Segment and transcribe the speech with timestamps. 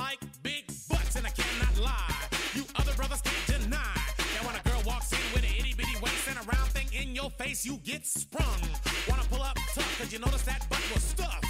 [0.00, 2.16] like big butts, and I cannot lie.
[2.56, 3.96] You other brothers can't deny.
[4.36, 6.88] And when a girl walks in with an itty bitty waist and a round thing
[7.00, 8.62] in your face, you get sprung.
[9.08, 11.44] Wanna pull up tough, cause you notice that butt was stuffed.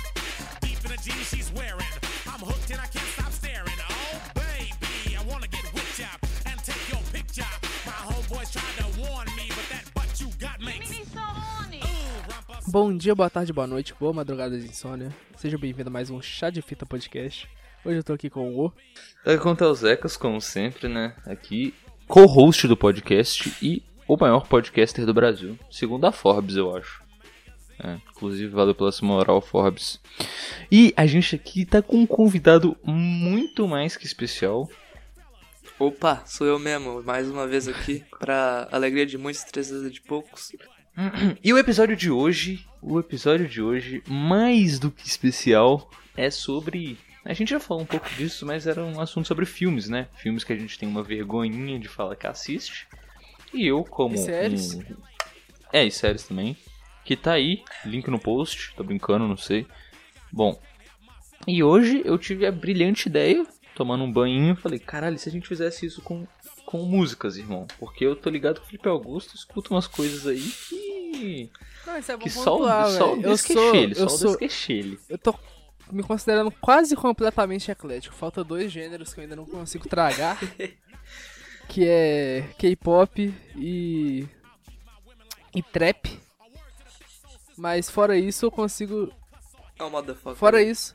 [0.60, 1.94] Deep in the jeans she's wearing.
[2.26, 3.80] I'm hooked and I can't stop staring.
[3.88, 6.18] Oh, baby, I wanna get whipped up
[6.50, 7.52] and take your picture.
[7.86, 10.90] My homeboys tried to warn me, but that butt you got makes.
[12.66, 15.12] Bom dia, boa tarde, boa noite, boa madrugada de insônia.
[15.36, 17.48] Seja bem-vindo a mais um Chá de Fita Podcast.
[17.82, 18.72] Hoje eu tô aqui com o O.
[19.24, 21.16] Tá contar os Ecas, como sempre, né?
[21.24, 21.72] Aqui,
[22.06, 25.58] co-host do podcast e o maior podcaster do Brasil.
[25.70, 27.02] Segundo a Forbes, eu acho.
[27.82, 29.98] É, inclusive, valeu pela sua moral, Forbes.
[30.70, 34.68] E a gente aqui tá com um convidado muito mais que especial.
[35.78, 40.52] Opa, sou eu mesmo, mais uma vez aqui, pra alegria de muitos, tristeza de poucos.
[41.42, 46.98] E o episódio de hoje, o episódio de hoje, mais do que especial, é sobre.
[47.24, 50.08] A gente já falou um pouco disso, mas era um assunto sobre filmes, né?
[50.14, 52.86] Filmes que a gente tem uma vergonhinha de falar que assiste.
[53.52, 54.14] E eu, como.
[54.14, 54.74] E séries?
[54.74, 54.82] um-
[55.72, 56.56] É, e séries também.
[57.04, 59.66] Que tá aí, link no post, tô brincando, não sei.
[60.32, 60.60] Bom,
[61.46, 63.44] e hoje eu tive a brilhante ideia,
[63.74, 66.26] tomando um banhinho, falei, caralho, se a gente fizesse isso com,
[66.64, 67.66] com músicas, irmão?
[67.78, 71.50] Porque eu tô ligado que o Felipe Augusto escuta umas coisas aí que.
[71.86, 73.28] Não, isso é bom Que só, o- pontuar, só o velho.
[73.30, 74.98] Eu sou, desquechele, só eu o sou, desquechele.
[75.08, 75.34] eu tô
[75.92, 78.14] me considerando quase completamente eclético.
[78.14, 80.38] Falta dois gêneros que eu ainda não consigo tragar.
[81.68, 84.28] que é K-pop e
[85.54, 86.18] e trap.
[87.56, 89.12] Mas fora isso eu consigo
[89.88, 90.36] motherfucker.
[90.36, 90.94] Fora isso,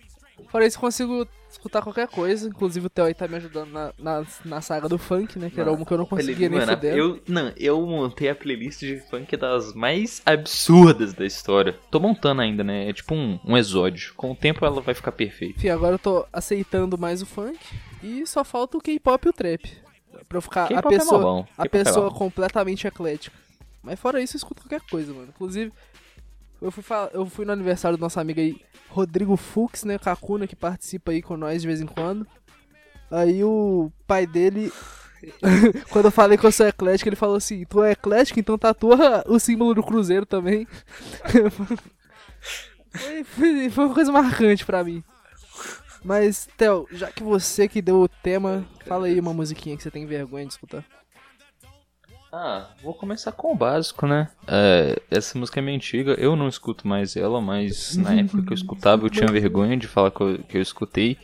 [0.49, 2.47] fora isso, eu consigo escutar qualquer coisa.
[2.47, 5.49] Inclusive o Theo aí tá me ajudando na, na, na saga do funk, né?
[5.49, 6.97] Que era uma que eu não conseguia nem Mano, fudendo.
[6.97, 11.77] eu, não, eu montei a playlist de funk das mais absurdas da história.
[11.89, 12.89] Tô montando ainda, né?
[12.89, 14.13] É tipo um, um exódio.
[14.15, 15.57] Com o tempo ela vai ficar perfeita.
[15.57, 17.59] Enfim, agora eu tô aceitando mais o funk.
[18.03, 19.85] E só falta o K-pop e o trap.
[20.27, 23.35] Pra eu ficar a é pessoa, bom, a é pessoa completamente eclética.
[23.83, 25.27] Mas fora isso, eu escuto qualquer coisa, mano.
[25.29, 25.71] Inclusive,
[26.61, 26.83] eu fui,
[27.13, 29.97] eu fui no aniversário do nosso amigo aí, Rodrigo Fux, né?
[29.99, 32.25] Kakuna, que participa aí com nós de vez em quando.
[33.11, 34.71] Aí o pai dele,
[35.91, 39.23] quando eu falei que eu sou eclético, ele falou assim: Tu é eclético, então tatua
[39.27, 40.67] o símbolo do Cruzeiro também.
[42.93, 45.03] foi, foi- foi uma coisa marcante pra mim.
[46.03, 49.89] Mas, Theo, já que você que deu o tema, fala aí uma musiquinha que você
[49.89, 50.85] tem vergonha de escutar.
[52.37, 54.29] Ah, vou começar com o básico, né?
[54.45, 58.49] É, essa música é meio antiga, eu não escuto mais ela, mas na época que
[58.51, 61.17] eu escutava eu tinha vergonha de falar que eu, que eu escutei.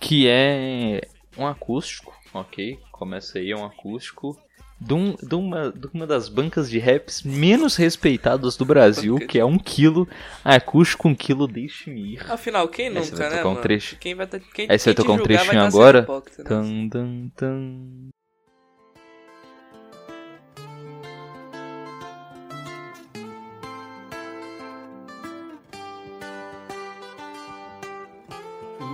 [0.00, 1.00] Que é
[1.36, 2.78] um acústico, ok?
[2.92, 4.38] Começa aí, é um acústico.
[4.80, 9.36] De, um- de uma, de uma das bancas de raps menos respeitadas do Brasil, que
[9.40, 10.06] é um quilo.
[10.44, 12.32] Acústico, um quilo, deixe-me ir.
[12.32, 13.62] Afinal, quem Aí você nunca, vai né, tocar um mano?
[13.64, 13.96] trecho.
[13.98, 16.02] Quem vai quem, Aí você vai tocar um trechinho agora?
[16.02, 16.48] hipócrita, né?
[16.48, 18.08] Tan, tan, tan.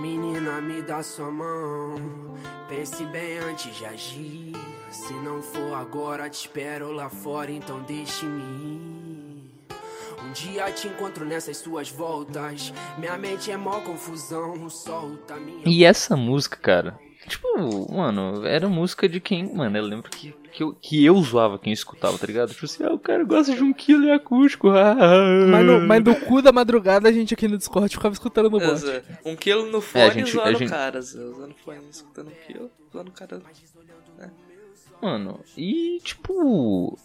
[0.05, 1.95] Menina, me dá sua mão.
[2.69, 4.51] Pense bem antes de agir.
[4.91, 9.65] Se não for agora, te espero lá fora, então deixe-me ir.
[10.23, 12.71] Um dia te encontro nessas suas voltas.
[12.99, 14.69] Minha mente é mó confusão.
[14.69, 15.63] Solta minha.
[15.65, 20.63] E essa música, cara, tipo, mano, era música de quem, mano, eu lembro que, que,
[20.63, 22.53] eu, que eu zoava quem escutava, tá ligado?
[22.53, 24.69] Tipo assim, ah, o cara gosta de um quilo e acústico.
[24.69, 25.45] ah, ah.
[25.51, 28.59] Mas no, mas no cu da madrugada a gente aqui no Discord ficava escutando no
[28.59, 28.81] bot.
[29.25, 31.19] Um quilo no fone É, gente- zoando gente- o cara, Zé.
[31.19, 33.41] usando fone, escutando um quilo, zoando o cara.
[35.01, 36.97] Mano, e tipo.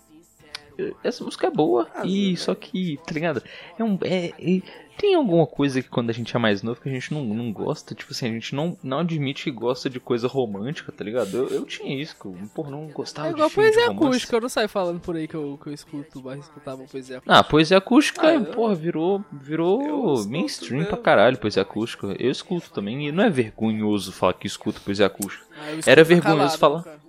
[1.03, 3.43] Essa música é boa, Ah, e só que, tá ligado?
[3.79, 3.99] É um.
[4.03, 4.63] É, é-
[4.97, 7.51] tem alguma coisa que quando a gente é mais novo que a gente não, não
[7.51, 11.35] gosta, tipo assim, a gente não, não admite que gosta de coisa romântica, tá ligado?
[11.35, 14.05] Eu, eu tinha isso, que eu, porra, não gostava É igual de de poesia romance.
[14.07, 17.17] acústica, eu não saio falando por aí que eu, que eu escuto, mas escutava poesia
[17.17, 17.35] acústica.
[17.39, 20.89] Ah, poesia acústica, Ah, eu- porra, virou, virou mainstream mesmo.
[20.95, 22.15] pra caralho, poesia acústica.
[22.19, 25.47] Eu escuto também, e não é vergonhoso falar que escuto poesia acústica.
[25.59, 26.83] Ah, Era vergonhoso falar.
[26.83, 27.01] cara.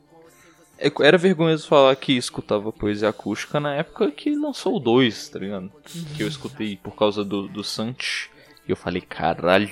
[0.81, 5.39] É- Era vergonhoso falar que escutava poesia acústica na época que lançou o 2, tá
[5.39, 5.71] ligado?
[6.15, 8.29] Que eu escutei por causa do, do Santi.
[8.67, 9.69] E eu falei, caralho.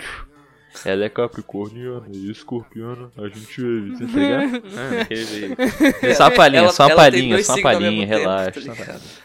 [0.85, 4.63] Ela é capricorniana e escorpiana, a gente é, tá ligado?
[4.77, 5.55] Ah, aquele-
[6.15, 8.51] Só uma palhinha, Ela- só uma palhinha, só uma palhinha, mesmo tempo, relaxa.
[8.51, 8.87] tá só uma ligado?
[8.99, 9.19] palhinha.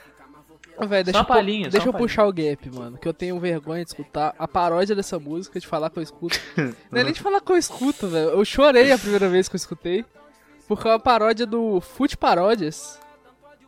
[0.76, 2.08] Ô, véi, deixa, uma eu, palhinha, só deixa uma eu palhinha.
[2.08, 2.98] puxar o gap, mano.
[2.98, 6.40] Que eu tenho vergonha de escutar a paródia dessa música, de falar que eu escuto.
[6.90, 8.30] Não é nem de falar que eu escuto, velho.
[8.30, 10.04] Eu chorei a primeira vez que eu escutei.
[10.66, 12.98] Porque é uma paródia do Fute Paródias.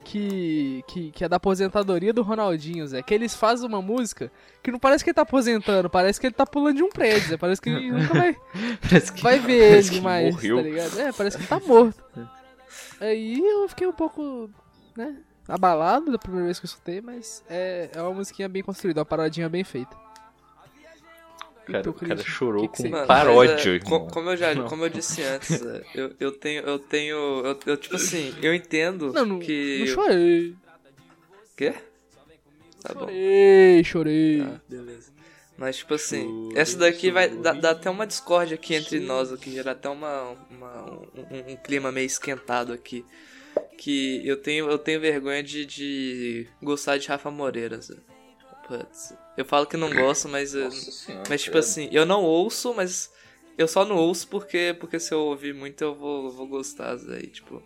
[0.04, 3.02] que, que, que é da aposentadoria do Ronaldinho, Zé.
[3.02, 4.31] Que eles fazem uma música
[4.62, 7.28] que não parece que ele tá aposentando, parece que ele tá pulando de um prédio,
[7.28, 7.37] Zé.
[7.37, 8.34] Parece que ele nunca vai,
[9.14, 10.56] que, vai ver parece ele mais, morreu.
[10.56, 11.00] tá ligado?
[11.00, 12.04] É, parece que ele tá morto.
[13.00, 14.48] Aí eu fiquei um pouco,
[14.96, 15.16] né,
[15.48, 19.06] abalado da primeira vez que eu escutei, mas é, é uma musiquinha bem construída, uma
[19.06, 19.96] paradinha bem feita.
[21.66, 23.78] Cara, o cara chorou Que que com você- Mano, paródia, mas, é,
[24.12, 24.68] como eu já, Não.
[24.68, 25.60] como eu disse antes,
[25.94, 29.78] eu, eu tenho, eu tenho, eu, eu, tipo assim, eu entendo Não, não, que...
[29.80, 30.54] não chorei.
[31.56, 31.74] Quê?
[32.82, 33.00] Tá bom.
[33.00, 34.38] Chorei, chorei.
[34.44, 35.12] Tá, beleza.
[35.58, 39.50] Mas, tipo assim, essa daqui vai dar, dar até uma discórdia aqui entre nós, aqui,
[39.50, 43.04] gerar até uma, uma- um, um clima meio esquentado aqui.
[43.78, 47.80] Que eu tenho, eu tenho vergonha de, de gostar de Rafa Moreira.
[47.80, 47.94] Zé.
[48.66, 49.14] Putz.
[49.36, 50.54] Eu falo que não gosto, mas.
[50.54, 51.64] eu- Nossa senhora, mas, tipo credo.
[51.64, 53.12] assim, eu não ouço, mas.
[53.56, 57.20] Eu só não ouço porque, porque se eu ouvir muito eu vou, vou gostar, Zé.
[57.20, 57.62] E, tipo,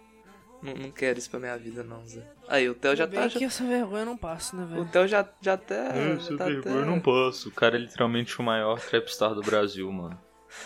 [0.62, 2.22] não, não quero isso pra minha vida, não, Zé.
[2.46, 3.28] Aí, o Theo já tá.
[3.28, 4.84] que Já, essa vergonha não passa, né, o velho?
[4.86, 5.88] Theo já, já até.
[6.12, 6.82] Eu, já sou tá vergonha, até...
[6.82, 7.48] eu não posso.
[7.48, 10.16] O cara é literalmente o maior trapstar do Brasil, mano.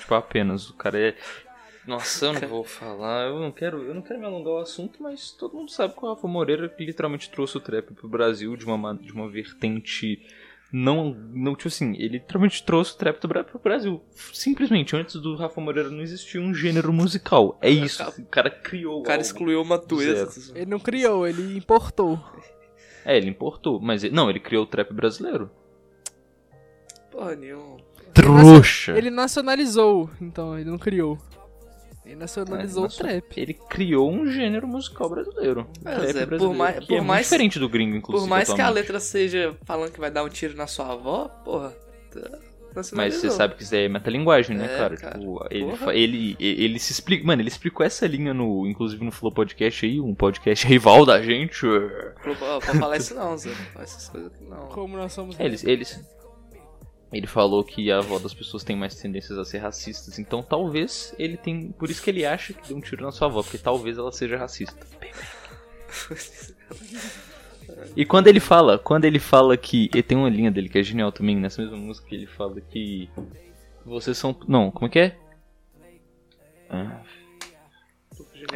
[0.01, 0.69] Tipo, apenas.
[0.69, 1.17] O cara é.
[1.87, 5.03] Nossa, eu não vou falar, eu não quero, eu não quero me alongar o assunto,
[5.03, 8.57] mas todo mundo sabe que o Rafa Moreira que literalmente trouxe o trap pro Brasil
[8.57, 10.21] de uma, ma- de uma vertente
[10.73, 14.03] não, não, tipo assim, ele literalmente trouxe o trap do pro Brasil.
[14.33, 17.57] Simplesmente, antes do Rafa Moreira não existia um gênero musical.
[17.63, 19.23] É isso, o cara criou O cara algo.
[19.23, 20.29] excluiu uma tueta.
[20.53, 22.19] Ele não criou, ele importou.
[23.07, 25.51] É, ele importou, mas ele- não, ele criou o trap brasileiro.
[27.11, 27.77] Porra nenhuma.
[28.15, 28.97] Trouxa!
[28.97, 31.19] Ele nacionalizou, então, ele não criou.
[32.05, 33.25] Ele nacionalizou É, o trap.
[33.41, 35.67] Ele criou um gênero musical brasileiro.
[35.85, 38.27] É, Trap Zé, por brasileiro, mais- que por é mais- diferente do gringo, inclusive.
[38.27, 41.29] Por mais que a letra seja falando que vai dar um tiro na sua avó,
[41.45, 41.75] porra.
[42.13, 42.39] tá-
[42.93, 44.97] Mas você sabe que isso aí é metalinguagem, né, É, cara?
[44.97, 45.19] cara.
[45.19, 45.47] Tipo,
[45.93, 47.25] ele, ele, ele, se explica.
[47.25, 48.67] Mano, ele explicou essa linha no.
[48.67, 51.65] Inclusive no Flow Podcast aí, um podcast rival da gente.
[52.25, 53.51] Pode falar isso não, Zé.
[53.51, 54.67] Não fala essas coisas aqui não.
[54.71, 55.39] Como nós somos.
[55.39, 56.01] Eles, eles.
[57.15, 60.19] Ele falou que a avó das pessoas tem mais tendências a ser racistas.
[60.19, 61.71] Então talvez ele tem.
[61.71, 64.11] Por isso que ele acha que deu um tiro na sua avó, porque talvez ela
[64.11, 64.85] seja racista.
[67.97, 69.89] E quando ele fala, quando ele fala que.
[69.95, 72.61] E tem uma linha dele que é genial também, nessa mesma música que ele fala
[72.61, 73.09] que.
[73.85, 74.37] Vocês são.
[74.49, 75.17] Não, como é que é?
[76.69, 77.01] Ah,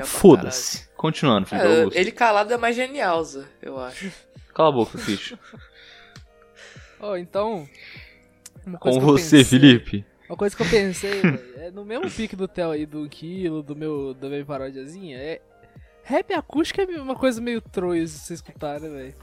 [0.04, 0.88] Foda-se.
[0.96, 1.82] Continuando, Felipe caralho.
[1.82, 1.96] Augusto.
[1.96, 4.10] É, ele calado é mais genial, Zé, eu acho.
[4.52, 5.38] Cala a boca, Christian.
[7.00, 7.68] Ó, então.
[8.76, 10.04] Com você, pensei- Felipe.
[10.28, 13.62] Uma coisa que eu pensei, velho, é no mesmo pique do Theo aí, do Quilo,
[13.62, 15.40] do meu, da minha parodiazinha, é.
[16.02, 19.14] Rap acústico é uma coisa meio troia de você escutar, né, velho?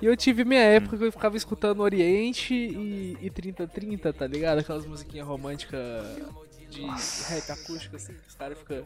[0.00, 4.58] E eu tive minha época que eu ficava escutando Oriente e, e 3030, tá ligado?
[4.58, 5.78] Aquelas musiquinhas românticas
[6.70, 8.84] de rap acústico, assim, que os caras ficam.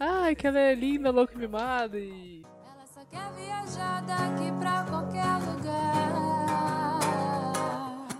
[0.00, 2.42] Ai, que ela é linda, louca e mimada e.
[2.64, 6.87] Ela só quer viajar daqui pra qualquer lugar.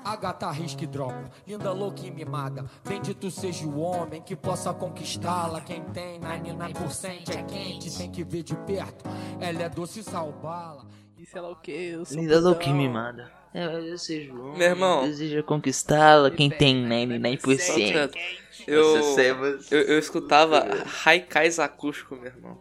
[0.09, 2.65] A gata risca e dropa, linda, louca e mimada.
[2.83, 5.61] Bendito seja o homem que possa conquistá-la.
[5.61, 9.05] Quem tem 99% é quente, tem que ver de perto.
[9.39, 10.87] Ela é doce e salbala.
[11.19, 12.17] E sei lá o que, eu sou.
[12.17, 13.31] Linda, louca e mimada.
[13.53, 15.03] É, eu seja o Meu irmão.
[15.03, 18.11] Deseja conquistá-la, quem tem Só 99%.
[18.11, 19.71] que Eu, Sebas.
[19.71, 20.67] eu, eu escutava
[21.05, 22.59] Haikais acústico, meu irmão.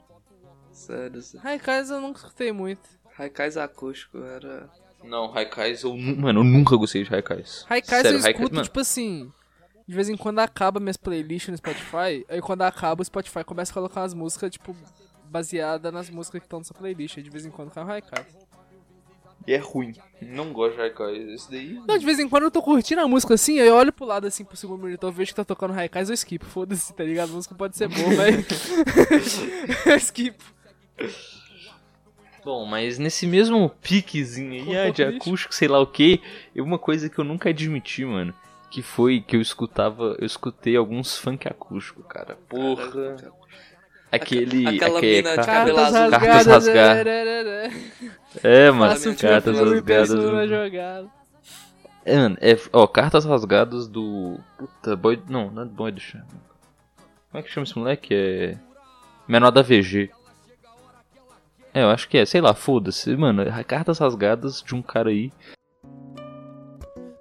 [0.73, 1.21] Sério.
[1.45, 2.89] Ai, casa eu nunca escutei muito.
[3.17, 4.69] Haikais acústico era.
[5.03, 7.65] Não, Haikais, eu, mano, eu nunca gostei de Haikais.
[7.69, 9.31] Haikais Sério, eu escuto, tipo assim.
[9.87, 12.25] De vez em quando acaba minhas playlists no Spotify.
[12.27, 14.75] Aí quando acaba, o Spotify começa a colocar umas músicas, tipo,
[15.29, 17.17] baseada nas músicas que estão nessa playlist.
[17.17, 18.47] Aí de vez em quando cai o Haikais.
[19.47, 19.93] E é ruim.
[20.21, 21.29] Não gosto de Haikais.
[21.29, 21.81] Esse daí.
[21.87, 24.05] Não, de vez em quando eu tô curtindo a música assim, aí eu olho pro
[24.05, 26.43] lado assim pro segundo monitor, vejo que tá tocando Haikais, eu skip.
[26.45, 27.31] Foda-se, tá ligado?
[27.31, 29.47] A música pode ser boa, mas.
[29.87, 30.37] eu skip.
[32.47, 36.21] Bom, mas nesse mesmo piquezinho aí, ah, de acústico, sei lá o que,
[36.55, 38.33] uma coisa que eu nunca admiti, mano.
[38.71, 42.37] Que foi que eu escutava, eu escutei alguns funk acústico, cara.
[42.47, 43.17] Porra.
[44.09, 44.65] Aquele.
[44.65, 46.09] aquela aquele mina de ca- cabelo Cartas azul.
[46.11, 46.67] Cartas rasgadas.
[46.67, 47.07] rasgadas.
[48.43, 50.49] é, É, mano, Faço cartas rasgadas.
[50.49, 51.07] jogada.
[52.05, 54.39] É, mano, é, ó, cartas rasgadas do.
[54.57, 55.21] Puta, boy.
[55.27, 56.21] Não, não é do boy do chão.
[57.29, 58.13] Como é que chama esse moleque?
[58.15, 58.57] É.
[59.27, 60.11] Menor da VG.
[61.77, 63.15] É, eu acho que é, sei lá, foda-se.
[63.15, 65.31] Mano, cartas rasgadas de um cara aí.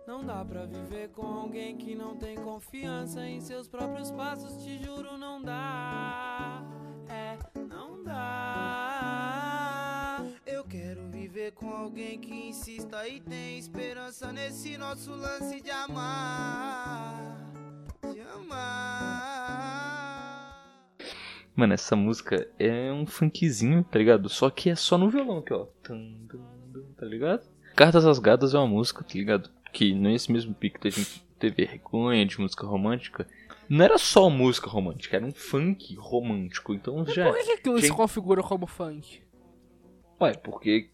[0.06, 4.82] Não dá pra viver com alguém que não tem confiança em seus próprios passos, te
[4.82, 6.62] juro, não dá.
[7.10, 7.36] É,
[7.68, 9.44] não dá.
[10.46, 17.36] Eu quero viver com alguém que insista e tem esperança nesse nosso lance de amar.
[18.10, 19.95] De amar.
[21.56, 24.28] Mano, essa música é um funkzinho, tá ligado?
[24.28, 25.66] Só que é só no violão aqui, ó.
[25.82, 27.48] Tá ligado?
[27.74, 29.50] Cartas Rasgadas é uma música, tá ligado?
[29.72, 33.26] Que nesse mesmo pico da gente ter vergonha de música romântica,
[33.68, 36.74] não era só música romântica, era um funk romântico.
[36.74, 37.30] Então já.
[37.32, 39.22] Por que aquilo se Gente- configura como funk?
[40.20, 40.90] Ué, porque.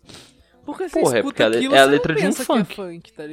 [0.65, 2.73] Porque você Porra, é porque aquilo, é a letra de um funk.
[2.73, 3.25] é funk, tá?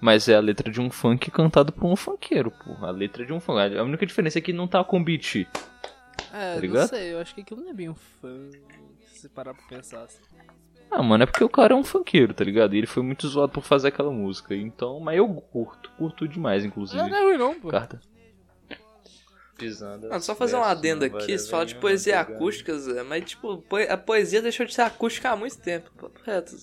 [0.00, 2.86] Mas é a letra de um funk cantado por um funkeiro, pô.
[2.86, 3.76] A letra de um funk.
[3.76, 5.48] A única diferença é que não tá com beat.
[6.32, 6.88] É, não ligado?
[6.88, 8.60] sei, eu acho que aquilo não é bem um funk,
[9.12, 10.20] se parar pra pensar assim.
[10.90, 12.74] Ah, mano, é porque o cara é um funkeiro, tá ligado?
[12.74, 14.54] E ele foi muito zoado por fazer aquela música.
[14.54, 17.00] Então, mas eu curto, curto demais, inclusive.
[17.00, 17.68] Não, não é ruim não, pô.
[17.68, 18.00] Carta.
[19.58, 20.08] Pisando.
[20.08, 23.96] Mano, só fazer um adendo aqui, você fala de poesia acústica, Zé, mas tipo, a
[23.96, 26.56] poesia deixou de ser acústica há muito tempo, papo reto.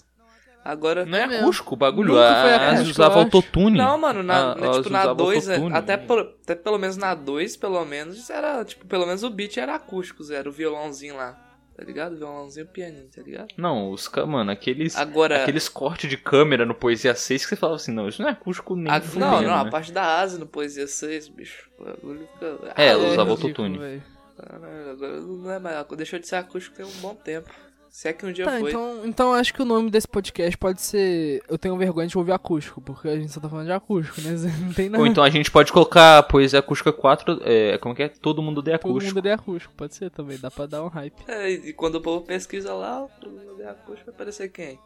[0.65, 1.05] Agora.
[1.05, 2.13] Não é acústico o bagulho.
[2.13, 3.77] Nunca foi A Asi acústico, usava autotune.
[3.77, 5.75] Não, mano, na, A- na- a tipo, na usava 2, autotune.
[5.75, 9.57] até, pelo- até pelo menos na 2, pelo menos, era, tipo, pelo menos o beat
[9.57, 11.37] era acústico, Zé, era o violãozinho lá,
[11.75, 12.15] tá ligado?
[12.17, 13.47] Violãozinho, pianinho, tá ligado?
[13.57, 14.95] Não, os mano, aqueles.
[14.95, 18.29] Agora, Aqueles cortes de câmera no Poesia 6 que você falava assim, não, isso não
[18.29, 19.53] é acústico nem a- não, não, né?
[19.53, 22.73] a parte da asa no Poesia 6, bicho, o bagulho fica...
[22.77, 24.03] É, ela Ah, usava ridículo, autotune.
[24.37, 27.49] Caralho, agora não é mais, deixou de ser acústico tem um bom tempo,
[27.95, 28.71] se é que um dia Tá, foi.
[28.71, 32.31] então, então acho que o nome desse podcast pode ser Eu Tenho Vergonha de Ouvir
[32.31, 34.31] Acústico, porque a gente só tá falando de acústico, né?
[34.65, 34.99] Não tem nada.
[35.03, 38.09] Ou então a gente pode colocar Poesia Acústica 4, é, como que é?
[38.09, 39.15] Todo mundo de Todo acústico.
[39.15, 41.23] mundo é acústico, pode ser também, dá pra dar um hype.
[41.27, 44.79] É, e quando o povo pesquisa lá, o problema de acústico vai aparecer quem?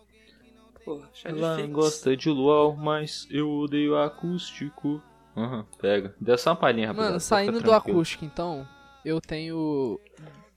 [0.84, 1.70] Porra, Ela Fix.
[1.70, 5.02] gosta de luau, mas eu odeio acústico.
[5.36, 6.14] Aham, pega.
[6.20, 7.10] Deu só uma palhinha, rapaziada.
[7.12, 8.68] Mano, saindo do acústico, então,
[9.06, 9.98] eu tenho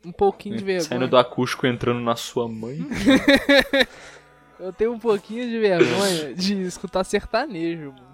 [0.04, 0.88] um pouquinho de vergonha.
[0.88, 2.78] Saindo do acústico entrando na sua mãe.
[4.58, 8.10] Eu tenho um pouquinho de vergonha de escutar sertanejo, mano.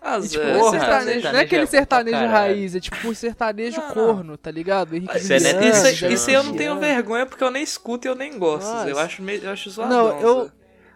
[0.00, 3.14] Ah, E, tipo, Porra, o sertanejo, não é sertanejo aquele é sertanejo raiz, é tipo
[3.16, 3.94] sertanejo Não, não.
[3.94, 4.94] corno, tá ligado?
[4.94, 6.56] Henrique Isso é Isso, isso aí eu não Jana.
[6.58, 8.68] tenho vergonha porque eu nem escuto e eu nem gosto.
[8.68, 8.84] Zé.
[8.84, 9.02] Eu Nossa.
[9.02, 9.98] acho meio, eu acho zoadão.
[10.10, 10.50] Não, eu-.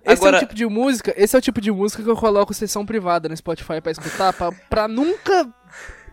[0.05, 2.17] Esse Agora- é o tipo de música, esse é o tipo de música que eu
[2.17, 5.49] coloco sessão privada no Spotify pra escutar, pra, pra nunca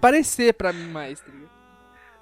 [0.01, 1.31] parecer pra mim mais, tá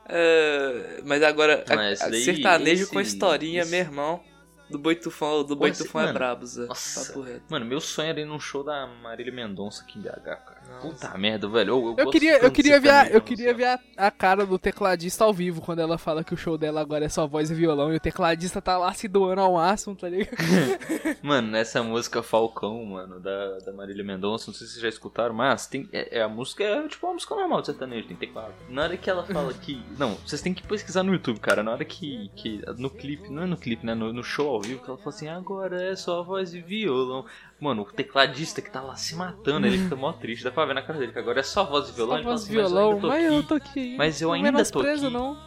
[0.10, 4.24] É, mas agora, Mas a- daí, sertanejo esse- com historinha, esse- meu irmão.
[4.70, 6.66] Do Boitufão, do Boitufão esse- é mano, brabo, Zé.
[6.66, 7.14] nossa.
[7.50, 10.57] Mano, meu sonho era ir num show da Marília Mendonça aqui em BH, cara.
[10.70, 10.88] Nossa.
[10.88, 11.70] Puta merda, velho.
[11.70, 14.60] Eu, eu, Eu queria, eu queria ver, a, eu queria ver a, a cara do
[14.60, 17.54] tecladista ao vivo quando ela fala que o show dela agora é só voz e
[17.54, 20.38] violão e o tecladista tá lá se doando ao máximo, tá ligado?
[21.22, 25.34] Mano, nessa música Falcão, mano, da, da Marília Mendonça, não sei se vocês já escutaram,
[25.34, 28.54] mas tem, é, é a música é tipo uma música normal de sertanejo, tem teclado.
[28.70, 29.84] Na hora que ela fala que.
[29.98, 31.64] Não, vocês têm que pesquisar no YouTube, cara.
[31.64, 32.30] Na hora que.
[32.36, 33.96] que no clipe, não é no clipe, né?
[33.96, 37.26] No, no show ao vivo, que ela fala assim, agora é só voz e violão.
[37.60, 40.76] Mano, o tecladista que tá lá se matando, ele fica mó triste, dá pra ver
[40.76, 42.18] na cara dele, que agora é só voz e violão.
[42.18, 43.34] Só voz e assim, mas eu violão, ainda tô mas aqui.
[43.36, 43.96] eu tô aqui.
[43.98, 45.14] Mas eu Não ainda tô menospreza, aqui.
[45.16, 45.38] não.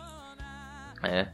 [1.02, 1.28] É.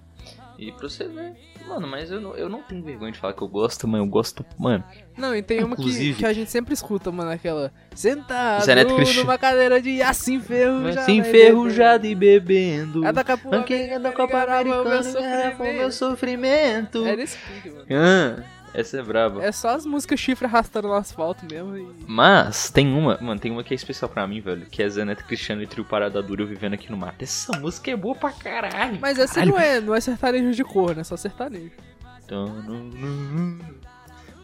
[0.59, 1.35] E pra você ver.
[1.67, 4.07] Mano, mas eu não, eu não tenho vergonha de falar que eu gosto, mas eu
[4.07, 4.45] gosto.
[4.57, 4.85] Mano,
[5.19, 7.73] Não, e tem uma que, Inclusive- que a gente sempre escuta, mano, aquela.
[7.95, 9.23] Sentado Zé Neto Cristiano.
[9.25, 11.01] numa cadeira de aço enferrujado.
[11.01, 13.05] assim enferrujado e bebendo.
[13.05, 13.59] É da Capoeira.
[13.59, 17.05] Ranqueira da Copa Americana, meu sofrimento.
[17.05, 17.87] É nesse pique, mano.
[17.91, 18.43] Ah,
[18.81, 19.43] essa é braba.
[19.45, 21.77] É só as músicas chifre arrastando no asfalto mesmo.
[21.77, 22.05] E...
[22.07, 25.05] Mas tem uma, mano, tem uma que é especial pra mim, velho, que é Zé
[25.05, 27.23] Neto Cristiano e Trio Parada Dura eu vivendo aqui no mato.
[27.23, 28.99] Essa música é boa pra caralho.
[29.01, 29.53] Mas essa Caralho.
[29.53, 31.01] não é, não é sertanejo de cor, né?
[31.01, 31.73] É só sertanejo.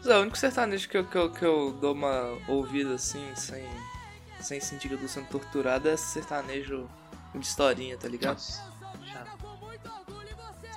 [0.03, 3.63] Zé, o único sertanejo que eu, que, eu, que eu dou uma ouvida assim, sem,
[4.41, 6.89] sem sentir que eu tô sendo torturado, é sertanejo
[7.35, 8.41] de historinha, tá ligado?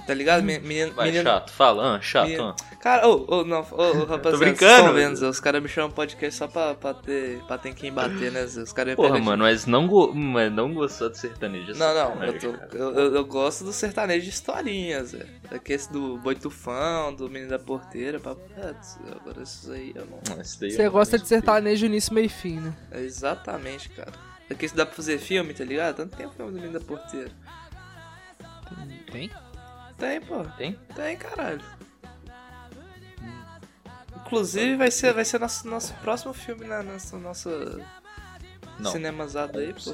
[0.06, 0.44] Tá ligado?
[0.44, 2.75] Me- Menino, Vai, menino- chato, fala, ah, chato, menino- ah.
[2.86, 5.08] Cara, ô, ô, não, ô, ô, rapaziada, brincando, tão velho.
[5.08, 8.30] vendo, Zé, os caras me chamam podcast só pra, pra, ter, pra ter quem bater,
[8.30, 8.62] né, Zé?
[8.62, 11.74] Os caras me Porra, mano, mas não, go mas não gostou de sertanejo.
[11.74, 15.26] Não, não, eu, tô- eu, eu- eu gosto do sertanejo de historinhas, Zé.
[15.50, 18.40] Aquele do Boitufão, do Menino da Porteira, papo.
[18.56, 20.40] Agora esses aí eu não...
[20.40, 22.72] Esse Você gosta de sertanejo início, meio e fim, né?
[22.92, 24.12] É exatamente, cara.
[24.48, 25.96] Aqui dá pra fazer filme, tá ligado?
[25.96, 27.32] Tanto tem filme do Menino da Porteira.
[29.10, 29.28] Tem?
[29.98, 30.44] Tem, pô.
[30.56, 30.78] Tem?
[30.94, 31.60] Tem, caralho.
[34.26, 37.80] Inclusive vai ser, vai ser nosso, nosso próximo filme na nossa, nossa
[38.78, 38.90] Não.
[38.90, 39.92] cinemazada aí, pô.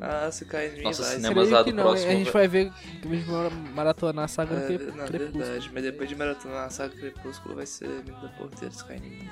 [0.00, 1.14] Ah, se cair em mim, Nossa, vai.
[1.16, 3.50] cinema- Creio Mas a que do não, próximo a gente vai- ver, a gente vai
[3.74, 4.66] maratonar a saga É, na
[5.06, 5.44] Crepúsculo.
[5.44, 8.98] verdade, mas depois de maratonar a saga Crepúsculo vai ser Menino da Porteira, se cair
[9.04, 9.30] em mim.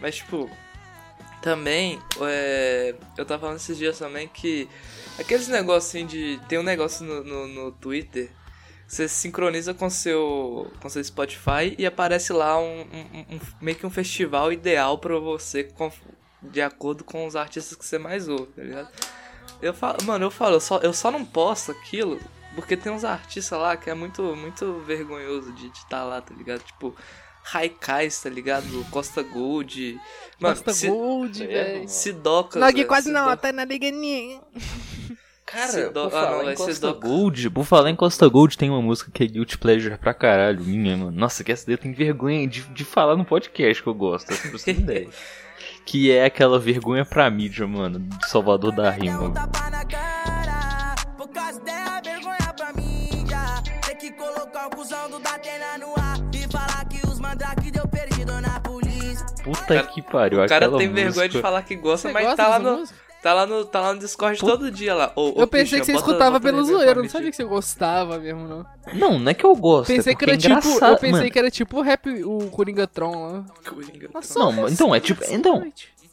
[0.00, 0.50] Mas, tipo,
[1.40, 4.68] também, é, eu tava falando esses dias também que
[5.18, 6.40] aqueles assim de.
[6.48, 8.30] Tem um negócio no, no, no Twitter.
[8.86, 13.86] Você sincroniza com seu com seu Spotify e aparece lá um, um- um- meio que
[13.86, 15.90] um festival ideal pra você com-
[16.42, 18.88] de acordo com os artistas que você mais ouve, tá ligado?
[19.62, 22.20] Eu falo, mano, eu falo, eu só, eu só não posto aquilo
[22.54, 26.62] Porque tem uns artistas lá que é muito, muito vergonhoso de estar lá, tá ligado?
[26.62, 26.94] Tipo,
[27.42, 28.64] Raikais, tá ligado?
[28.90, 30.00] Costa Gold.
[30.38, 31.88] Mano, Costa Ci- Gold, é, velho.
[32.68, 34.40] aqui velho, quase não, tá na liganinha.
[35.54, 37.02] Cara, Cido- por ah, falar não, em vai ser Costa Doc.
[37.02, 40.60] Gold, por falar em Costa Gold, tem uma música que é Guilty Pleasure pra caralho,
[40.64, 41.12] minha, mano.
[41.12, 44.26] Nossa, que essa daí eu tenho vergonha de, de falar no podcast que eu gosto,
[44.26, 45.08] pra você ter ideia.
[45.86, 49.30] Que é aquela vergonha pra mídia, mano, de Salvador da Rima.
[49.32, 50.94] tapa na cara.
[54.00, 54.24] Que do.
[59.44, 60.94] Puta pariu, O cara tem música...
[61.04, 62.98] vergonha de falar que gosta, Você mas gosta tá lá, no, música?
[63.24, 65.10] Tá, lá no, tá lá no Discord todo dia lá.
[65.16, 67.44] Ô, ô, Eu pensei que você bota- escutava bota pelo zoeiro, não sabia que você
[67.44, 68.66] gostava mesmo, não.
[68.92, 70.68] Não, não é que eu gosto, Pensei é que era é tipo.
[70.84, 71.30] Eu pensei mano.
[71.30, 73.44] que era tipo o rap, o Coringa Tron lá.
[73.66, 74.10] Coringa.
[74.12, 75.72] Nossa, Não, nossa, então, é tipo- então.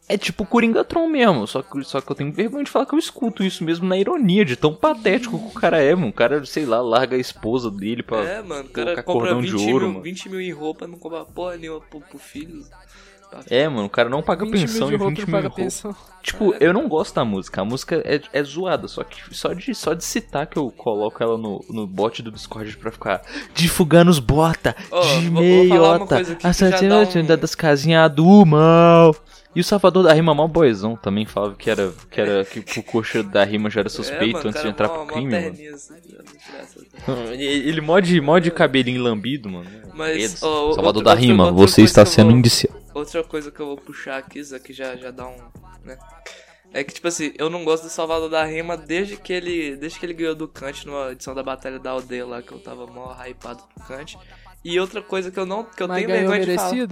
[0.10, 3.00] É tipo Coringatron mesmo, só que, só que eu tenho vergonha de falar que eu
[3.00, 6.10] escuto isso mesmo na ironia, de tão patético que o cara é, mano.
[6.10, 8.18] O cara, sei lá, larga a esposa dele pra...
[8.20, 10.02] É, mano, o cara colocar compra cordão 20 de ouro, mil, mano.
[10.04, 12.62] 20 mil em roupa, não compra porra nenhuma pro, pro filho.
[13.50, 15.36] É, mano, o cara não paga 20 mil pensão de e roupa 20 não mil
[15.36, 15.62] paga roupa.
[15.64, 15.96] pensão.
[16.22, 19.74] Tipo, eu não gosto da música, a música é, é zoada, só que só de,
[19.74, 23.22] só de citar que eu coloco ela no, no bot do Discord pra ficar
[23.56, 27.56] divulgando os bota, Ó, de meiota, coisa aqui que a já dá satina um- das
[27.56, 29.16] casinhas do mal.
[29.54, 32.84] E o Salvador da Rima, mal boizão, também falava que era que, era, que o
[32.84, 35.32] coxa da rima já era suspeito é, mano, antes de entrar mó- pro mó crime,
[35.32, 35.76] mano.
[35.76, 35.94] assim.
[37.38, 39.70] Ele mod, mod cabelinho lambido, mano.
[39.94, 40.46] Mas, Credo.
[40.48, 42.80] ó, Salvador outra- da Rima, outra você está sendo vou- indiciado.
[42.94, 45.38] Outra coisa que eu vou puxar aqui, isso aqui já, já dá um.
[45.84, 45.98] né?
[46.74, 49.76] É que, tipo assim, eu não gosto do Salvador da Rima desde que ele.
[49.76, 52.60] Desde que ele ganhou do Kant numa edição da Batalha da Aldeia lá, que eu
[52.60, 54.18] tava mó hypado do Kant.
[54.64, 55.66] E outra coisa que eu não.
[55.66, 56.88] que eu Mas tenho vergonha de falar.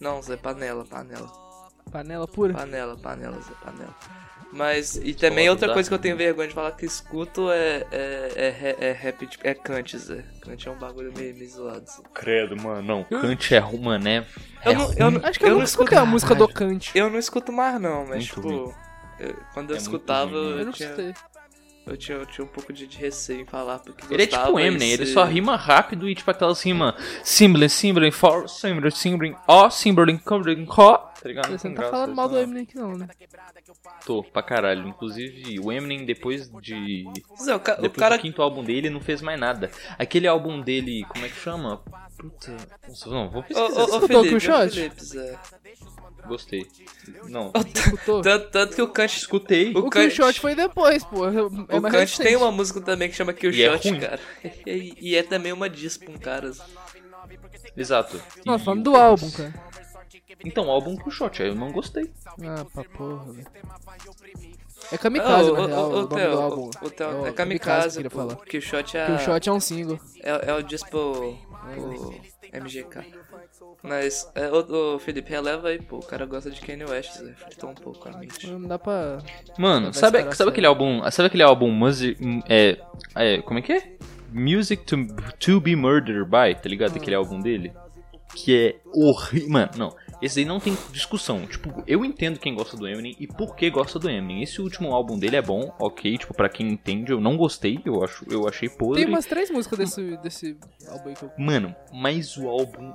[0.00, 1.43] Não, Zé, panela, panela.
[1.90, 2.54] Panela pura?
[2.54, 3.94] Panela, panela, Zé, panela.
[4.52, 8.32] Mas, e também outra coisa que eu tenho vergonha de falar que escuto é, é,
[8.36, 10.24] é, ra- é rap, tipo, é Kant, Zé.
[10.40, 11.84] Kant é um bagulho meio, meio zoado.
[11.86, 12.02] Zé.
[12.14, 12.82] Credo, mano.
[12.82, 14.24] Não, Kant é ruim, mano, é.
[14.64, 16.46] Eu é não, eu não, Acho que eu, eu não escuto escutei a música do.
[16.48, 16.92] Kant.
[16.94, 18.74] Eu não escuto mais não, mas Muito tipo.
[19.18, 21.14] eu- quando eu É escutava, ruim, Eu eu, não tinha, escutei.
[21.86, 24.52] eu, tinha, eu tinha um pouco de, de receio em falar porque Ele é tipo
[24.52, 28.48] o e Eminem, ele se- só rima rápido e tipo aquelas rimas Simbling, Simbling, For,
[28.48, 31.12] Simbling, Simbling, Ó, Simbling, Simbling, Có.
[31.24, 31.50] Tá ligado?
[31.58, 32.42] Você não tá graça falando mal do não.
[32.42, 33.08] Eminem aqui não, né?
[34.04, 34.86] Tô, pra caralho.
[34.86, 37.06] Inclusive, o Eminem, depois de.
[37.42, 38.18] Zé, o, ca- o Depois cara.
[38.18, 39.70] do quinto álbum dele, não fez mais nada.
[39.98, 41.82] Aquele álbum dele, como é que chama?
[42.18, 42.54] Puta.
[42.86, 43.62] Nossa, não, vou pesquisar.
[43.62, 44.26] ô, ô, escutou o
[44.70, 45.38] Felipe, Zé.
[46.26, 46.66] Gostei.
[47.28, 47.50] Não.
[47.74, 48.20] Escutou?
[48.20, 49.16] Tanto, tanto que o Kant.
[49.16, 49.72] Escutei.
[49.74, 51.26] O O Kant- Shot foi depois, pô.
[51.26, 52.22] É O Kant recente.
[52.22, 54.00] tem uma música também que chama Kill E é Shot, ruim.
[54.00, 54.20] cara.
[54.66, 55.70] E, e é também uma
[56.04, 56.50] pra um cara.
[57.74, 58.20] Exato.
[58.44, 59.54] Não, falando o do álbum, cara.
[60.44, 62.10] Então, o álbum que o shot, eu não gostei.
[62.42, 63.46] Ah, pra porra, velho.
[64.92, 66.70] É Kamikaze, Ô, na real, o nome Theo, do álbum.
[66.70, 68.10] Theo, o é que Kamikaze, pô.
[68.10, 68.36] falar.
[68.36, 69.06] Kill Shot é.
[69.06, 69.98] Que o Shot é um single.
[70.22, 71.36] É, é o diss pro,
[71.74, 72.14] pro
[72.52, 73.24] MGK.
[73.82, 75.98] Mas, é, ô, Felipe, releva aí, pô.
[75.98, 77.32] O cara gosta de Kanye West, Zé.
[77.34, 78.46] Fritou um pouco a mente.
[78.46, 79.18] Não dá pra...
[79.58, 81.02] Mano, sabe, sabe aquele álbum.
[81.10, 82.18] Sabe aquele álbum Music.
[82.48, 82.78] É,
[83.14, 83.42] é.
[83.42, 83.94] Como é que é?
[84.32, 84.96] Music to,
[85.38, 86.96] to be Murdered by, tá ligado?
[86.96, 87.72] Aquele álbum dele.
[88.34, 89.48] Que é horrível.
[89.48, 89.96] Mano, não.
[90.20, 91.46] Esse aí não tem discussão.
[91.46, 94.42] Tipo, eu entendo quem gosta do Eminem e por que gosta do Eminem.
[94.42, 96.16] Esse último álbum dele é bom, ok.
[96.16, 97.80] Tipo, pra quem entende, eu não gostei.
[97.84, 99.02] Eu, acho, eu achei podre.
[99.02, 100.56] Tem umas três músicas desse, desse
[100.88, 101.30] álbum aí que eu...
[101.38, 102.92] Mano, mas o álbum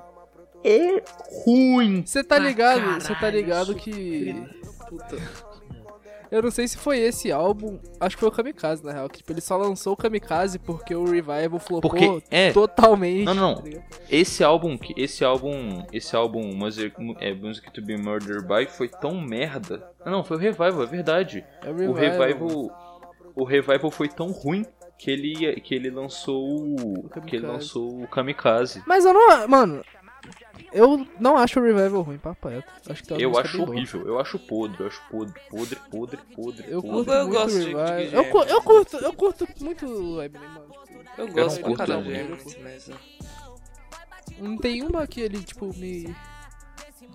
[0.63, 1.04] é
[1.45, 2.04] ruim.
[2.06, 3.02] Você tá pra ligado?
[3.02, 4.36] Você tá ligado que...
[4.89, 5.49] Puta.
[6.32, 9.10] Eu não sei se foi esse álbum, acho que foi o Kamikaze, na real.
[9.10, 12.52] Que, tipo, ele só lançou o Kamikaze porque o Revival flopou Porque, é.
[12.52, 13.26] totalmente.
[13.26, 13.63] Não, não, não.
[13.63, 13.80] tá?
[14.10, 18.88] Esse álbum, que- esse álbum, esse álbum Music, é, Music to be Murdered by foi
[18.88, 19.89] tão merda.
[20.06, 21.46] Ah, não, foi o Revival, é verdade.
[21.63, 22.28] É o O Revival.
[22.28, 24.65] Revival, o Revival foi tão ruim
[24.98, 27.46] que ele, que ele lançou o, que ele Kamikaze.
[27.48, 28.84] lançou o Kamikaze.
[28.86, 29.48] Mas eu não...
[29.48, 29.82] Mano,
[30.72, 32.72] eu não acho o Revival ruim, papo reto.
[32.89, 36.65] Acho que uma Eu acho horrível, eu acho podre, eu acho podre, podre, podre, podre.
[36.72, 39.86] Eu curto Eu muito gosto o de- de- eu, cu- eu curto, eu curto muito
[39.86, 40.74] o Eminem, mano.
[41.17, 42.26] Eu não gosto pra curto caralho de Eminem.
[42.39, 42.89] Eminem, mas...
[42.89, 42.93] é.
[44.41, 46.15] não tem uma que ele, tipo, me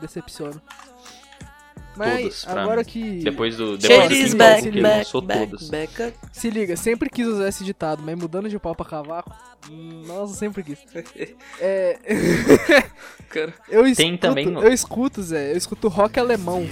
[0.01, 0.63] decepciona.
[1.97, 2.85] Mas Todas, agora mim.
[2.85, 3.21] que...
[3.23, 5.69] Depois do, depois do back, back, lançou todas.
[5.69, 6.19] back up.
[6.33, 9.33] Se liga, sempre quis usar esse ditado, mas mudando de pau pra cavaco,
[10.07, 10.79] nossa, sempre quis.
[11.61, 11.99] É...
[13.31, 16.67] Cara, eu escuto, Tem também eu escuto, Zé, eu escuto rock alemão.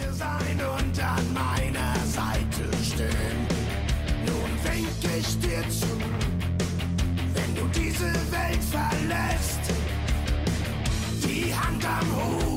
[7.35, 9.61] wenn du diese Welt verlässt.
[11.23, 12.52] Die Hand am Hut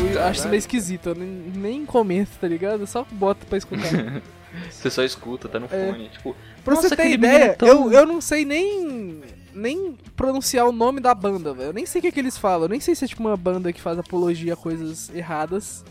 [0.00, 1.10] Meio, acho isso meio esquisito.
[1.10, 2.80] Eu nem, nem comento, tá ligado?
[2.80, 3.82] Eu só boto pra escutar.
[4.70, 5.92] Você só escuta, tá no É.
[5.92, 6.08] fone.
[6.10, 9.20] Tipo, Pra você ter ideia, menino tão- eu, eu não sei nem
[9.54, 11.68] nem pronunciar o nome da banda, velho.
[11.70, 12.64] Eu nem sei o que, que eles falam.
[12.64, 15.84] Eu nem sei se é tipo uma banda que faz apologia a coisas erradas.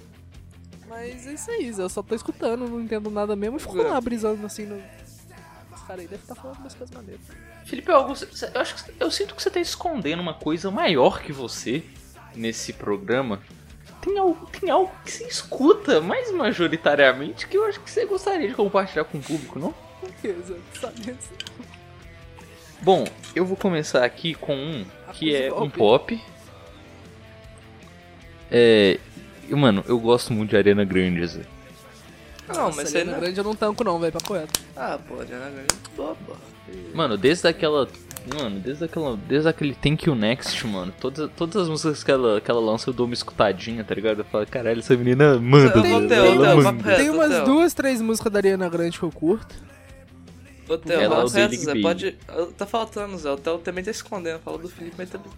[0.87, 1.73] Mas é isso aí.
[1.75, 3.57] Eu só tô escutando, não entendo nada mesmo.
[3.57, 3.83] E fico É.
[3.83, 4.79] lá brisando assim no.
[5.91, 7.21] Os caras aí devem estar falando umas coisas maneiras.
[7.65, 11.33] Felipe Augusto, eu acho que eu sinto que você tá escondendo uma coisa maior que
[11.33, 11.83] você
[12.35, 13.41] nesse programa.
[14.01, 18.47] Tem algo, tem algo que você escuta mais majoritariamente que eu acho que você gostaria
[18.47, 19.73] de compartilhar com o público, não?
[20.95, 21.31] Disso.
[22.81, 26.19] Bom, eu vou começar aqui com um que é um pop.
[28.49, 28.97] É.
[29.49, 31.41] Mano, eu gosto muito de Arena Grande, Zé.
[32.47, 33.19] Não, mas Nossa, você Ariana.
[33.19, 34.59] Grande eu não tanco não, velho, pra correto.
[34.75, 36.33] Ah, pô, Ariana Grande é boa, pô.
[36.93, 37.87] Mano, desde aquela.
[38.37, 39.17] Mano, desde aquela.
[39.17, 40.93] Desde aquele Thank You Next, mano.
[40.99, 44.19] Todas, todas as músicas que ela, que ela lança eu dou uma escutadinha, tá ligado?
[44.19, 45.77] Eu falo, caralho, essa menina manda.
[45.77, 46.97] Eu vou ter, manda." reto.
[46.97, 47.45] Tem umas Theo.
[47.45, 49.55] duas, três músicas da Ariana Grande que eu curto.
[50.69, 52.11] Ô, Theo, Ela fala é Zé, pode...
[52.57, 53.29] Tá faltando, Zé.
[53.31, 54.39] O Theo também tá escondendo.
[54.39, 55.29] Fala do Felipe, mas também...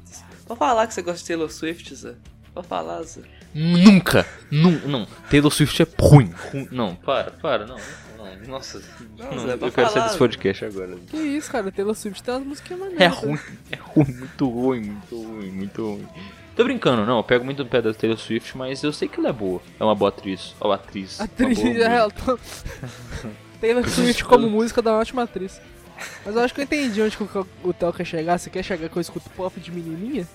[0.46, 2.14] Pode falar que você gosta de Taylor Swift, Zé.
[2.54, 3.22] Pode falar, Zé.
[3.54, 4.26] Nunca!
[4.52, 5.08] Não, não.
[5.30, 6.32] Taylor Swift é ruim.
[6.52, 6.68] ruim.
[6.72, 7.78] Não, para, para, não.
[8.18, 8.82] não nossa,
[9.18, 10.96] Não, não, Zé, eu quero sair desse podcast agora.
[11.08, 13.02] Que isso, cara, Taylor Swift tem umas músicas maneiras.
[13.02, 13.16] É né?
[13.16, 13.40] ruim,
[13.72, 16.08] é ruim, muito ruim, muito ruim, muito ruim.
[16.56, 19.20] Tô brincando, não, eu pego muito no pé da Taylor Swift, mas eu sei que
[19.20, 19.60] ela é boa.
[19.80, 21.20] É uma boa atriz, ou atriz.
[21.20, 22.38] Atriz, é, ela tá-
[23.60, 25.60] Taylor Swift como música dá uma ótima atriz.
[26.26, 28.38] Mas eu acho que eu entendi onde que o, o Theo quer chegar.
[28.38, 30.28] Você quer chegar que eu escuto pop de menininha?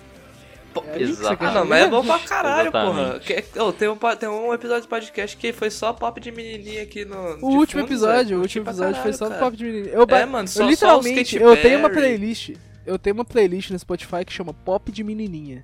[0.87, 1.45] É Exato.
[1.45, 3.43] Ah, não, mas é bom pra caralho, Exatamente.
[3.53, 3.67] porra.
[3.67, 7.05] Oh, tem, um, tem um episódio de podcast que foi só pop de menininha aqui
[7.05, 7.17] no.
[7.35, 9.45] O de último fundo, episódio, o último episódio foi caralho, só no cara.
[9.45, 9.93] pop de menininha.
[9.95, 12.51] Eu, É, mano, só- eu só literalmente, Katy eu tenho uma playlist.
[12.87, 15.63] Eu tenho uma playlist no Spotify que chama Pop de Menininha.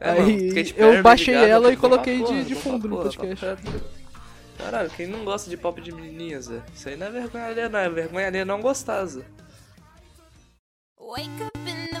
[0.00, 2.80] É, Aí mano, eu Perry, baixei Gaga, ela e coloquei de- porra, de bom fundo
[2.80, 3.46] pra no porra, podcast.
[4.58, 6.62] Caralho, quem não gosta de pop de menininha, Zé?
[6.74, 7.78] Isso aí não é vergonha alheia, não.
[7.78, 9.20] É vergonha alheia não gostar, Zé.
[10.98, 12.00] Wake up in the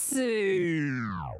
[0.11, 0.91] tipsy.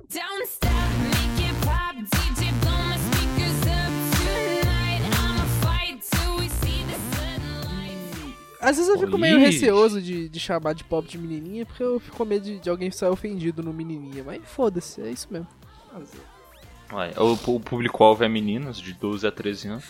[0.09, 0.71] Don't stop,
[1.03, 1.95] make it pop.
[1.95, 5.01] DJ, blow my speakers up tonight.
[5.19, 8.35] I'ma fight till we see the sunlight.
[8.61, 11.99] Às vezes eu fico meio receoso de, de chamar de pop de menininha, porque eu
[11.99, 14.23] fico com medo de, de alguém sair ofendido no menininha.
[14.23, 15.47] Mas foda-se, é isso mesmo.
[17.17, 19.85] O, o público-alvo é meninas de 12 a 13 anos.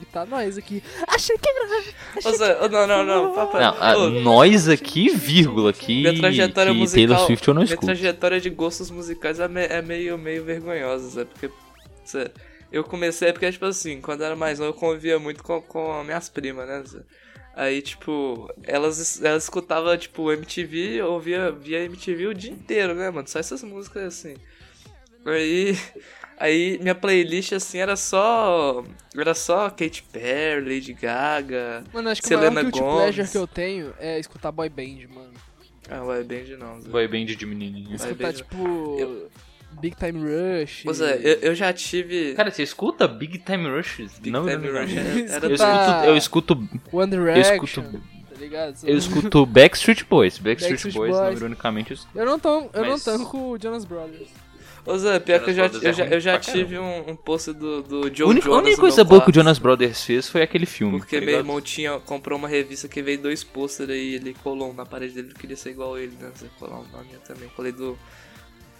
[0.00, 0.82] E tá nós aqui.
[1.06, 2.32] Achei que era.
[2.36, 3.62] Zé, ô, não, não, não, papai.
[3.62, 7.06] Não, a- Ô, nós aqui, vírgula, que, minha trajetória que musical.
[7.06, 7.86] Taylor Swift eu não minha escuto.
[7.86, 11.24] trajetória de gostos musicais é, me- é meio, meio vergonhosa, Zé.
[11.24, 11.50] Porque.
[12.08, 12.30] Zé,
[12.72, 16.02] eu comecei porque, tipo assim, quando eu era mais novo, eu convivia muito com, com
[16.04, 16.98] minhas primas, né, Zé?
[17.56, 23.10] Aí, tipo, elas, elas escutavam, tipo, MTV, eu ouvia via MTV o dia inteiro, né,
[23.10, 23.28] mano?
[23.28, 24.34] Só essas músicas assim.
[25.24, 25.78] Aí.
[26.38, 28.84] Aí minha playlist, assim, era só.
[29.16, 31.84] Era só Katy Perry, Lady Gaga.
[31.92, 32.96] Mano, acho que o Selena maior guilty Gomez.
[33.14, 35.32] pleasure que eu tenho é escutar boy band, mano.
[35.88, 36.88] Ah, vai bem não, Zé.
[36.88, 37.86] Boy band de menininha.
[37.96, 38.96] Vai Escutar, bem, tipo.
[38.98, 39.30] Eu-
[39.80, 40.84] Big Time Rush.
[40.86, 42.32] Ô, Zé, eu, eu já tive.
[42.34, 43.96] Cara, você escuta Big Time Rush?
[44.20, 44.80] Big não, Time não.
[44.80, 47.64] Rush Eu era- era escuto, eu escuto, One eu Direction.
[47.82, 48.76] escuto, Tá ligado?
[48.84, 50.38] eu escuto Backstreet Boys.
[50.38, 51.24] Backstreet, Backstreet Boys, Boys.
[51.30, 52.18] não, ironicamente, eu escuto.
[52.18, 54.28] Eu não, tô, eu Mas- não tanco o Jonas Brothers.
[54.86, 57.16] Ô, Zé, pior que eu já, Jonas eu já, é eu já tive um, um
[57.16, 60.04] post do, do Joe A única, a Jonas única coisa boa que o Jonas Brothers
[60.04, 60.98] fez foi aquele filme.
[60.98, 64.70] Porque tá meu irmão tinha, comprou uma revista que veio dois pôster aí, ele colou
[64.70, 66.30] um na parede dele, eu queria ser igual ele, né?
[66.38, 67.48] Zé, colar um na minha também.
[67.56, 67.98] Colei do.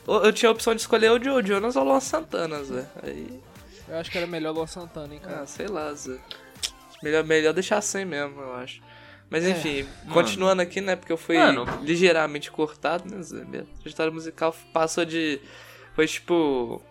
[0.07, 2.87] Eu eu tinha a opção de escolher o Joe Jonas ou o Luan Santana, Zé.
[3.03, 3.41] Aí.
[3.89, 5.41] Eu acho que era melhor Luan Santana, hein, cara.
[5.41, 6.19] Ah, sei lá, Zé.
[7.03, 8.81] Melhor, melhor deixar sem mesmo, eu acho.
[9.31, 10.15] Mas É, enfim, mano.
[10.15, 10.97] continuando aqui, né?
[10.97, 11.67] Porque eu fui Mano.
[11.83, 13.43] ligeiramente cortado, né, Zé?
[13.45, 15.41] Minha trajetória musical passou de.
[15.95, 16.83] Foi tipo.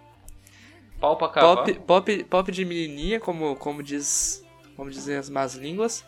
[1.00, 1.56] Pau pra acabar.
[1.58, 4.44] Pop, pop, pop de menininha, como, como diz.
[4.76, 6.04] Como dizem as más línguas.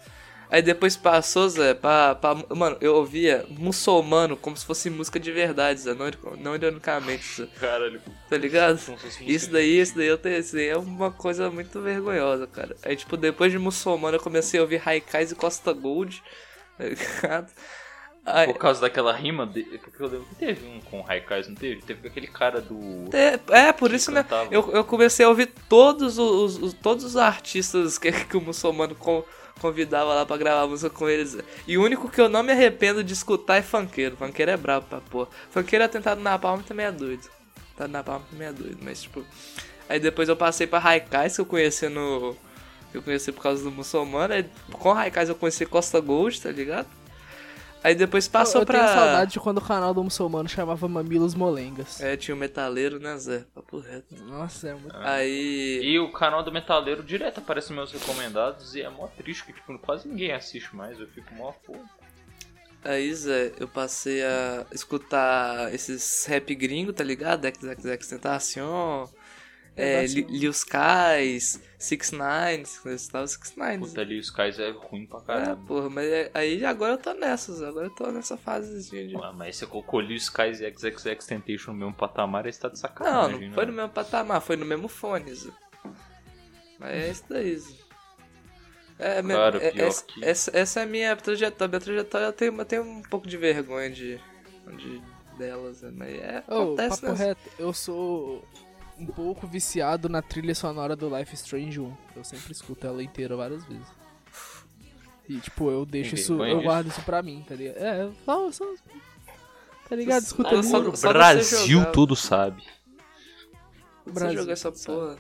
[0.49, 2.36] Aí depois passou, Zé, pra, pra.
[2.55, 5.93] Mano, eu ouvia muçulmano como se fosse música de verdade, Zé.
[5.93, 6.05] Não,
[6.38, 7.47] não ironicamente, Zé.
[7.60, 8.01] Caralho.
[8.29, 8.79] Tá ligado?
[9.21, 12.75] Isso daí, isso daí, eu tenho, isso daí é uma coisa muito vergonhosa, cara.
[12.84, 16.23] Aí, tipo, depois de muçulmano, eu comecei a ouvir Raikais e Costa Gold,
[16.77, 17.51] tá ligado?
[18.25, 19.61] Aí- Por causa daquela rima, de...
[19.63, 21.81] porque eu lembro que teve um com Raikais, não teve?
[21.83, 23.05] Teve aquele cara do...
[23.15, 24.23] É, é, por isso, né?
[24.51, 28.95] Eu, eu comecei a ouvir todos os, os- todos os artistas que, que o muçulmano
[28.95, 29.23] con-
[29.61, 31.38] convidava lá pra gravar música com eles.
[31.67, 34.17] E o único que eu não me arrependo de escutar é funkeiro.
[34.17, 35.27] Funkeiro é brabo pra porra.
[35.51, 37.29] Funkeiro atentado na palma também é doido.
[37.75, 39.23] Atentado na palma também é doido, mas tipo.
[39.88, 42.35] Aí depois eu passei pra Raikais que eu conheci no.
[42.91, 44.33] que eu conheci por causa do muçulmano.
[44.33, 46.88] Aí com Raikais eu conheci Costa Gold, tá ligado?
[47.86, 48.80] Aí depois passou eu, eu pra.
[48.80, 52.02] tenho saudade de quando o canal do muçulmano chamava Mamilos Molengas.
[52.02, 53.45] É, tinha o metaleiro, né, Zé?
[53.54, 54.15] Papo reto.
[54.24, 54.95] Nossa, é muito.
[54.98, 55.82] Aí.
[55.84, 59.54] E o canal do Metaleiro direto aparece nos meus recomendados e é mó triste que
[59.54, 61.00] tipo, quase ninguém assiste mais.
[61.00, 61.76] Eu fico mó, pô.
[62.84, 67.45] Aí, Zé, eu passei a escutar esses rap gringo, tá ligado?
[67.48, 69.08] XXX Tentacion,
[69.76, 70.08] é.
[70.08, 73.89] Lil Skies, Six Nines, eu escutava Six Nines.
[73.89, 75.65] Puta ali, os Skies é ruim pra É, caramba.
[75.67, 79.15] porra, mas é- aí agora eu tô nessas, agora eu tô nessa fasezinha de...
[79.17, 82.69] Ah, mas você colocou Lil Skies e XXX Temptation no mesmo patamar, aí você tá
[82.69, 83.71] de Não, sacanagem, não foi né?
[83.71, 85.52] no mesmo patamar, foi no mesmo fone, Zé.
[86.80, 87.74] Mas é isso daí, Zé.
[88.98, 91.69] É, me- Cara, é- pior essa, que- essa, essa é a minha trajetória.
[91.69, 94.17] Minha trajetória eu tenho, eu tenho um pouco de vergonha de,
[94.78, 95.02] de
[95.38, 95.91] delas, né?
[95.93, 97.26] mas é, Ô, acontece, papo né?
[97.26, 98.48] reto, eu sou
[98.99, 101.97] um pouco viciado na trilha sonora do Life Strange 1.
[102.15, 103.88] Eu sempre escuto ela inteira várias vezes.
[105.27, 107.77] E tipo, eu deixo isso, eu guardo isso pra mim, tá ligado?
[107.77, 108.65] É, só, só
[109.89, 110.23] tá ligado?
[110.23, 110.67] Escuta Só- ali.
[110.67, 112.63] só- O você Brasil jogar- todo sabe.
[114.05, 115.17] Você Brasil, jogar essa porra.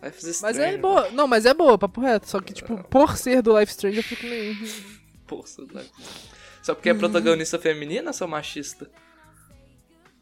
[0.00, 2.28] Vai fazer Mas é boa, não, mas é boa, papo reto.
[2.28, 4.54] Só que, tipo, por ser do Life Strange, eu fico meio.
[5.26, 5.46] Porra.
[6.62, 8.88] Só porque é protagonista feminina, seu machista?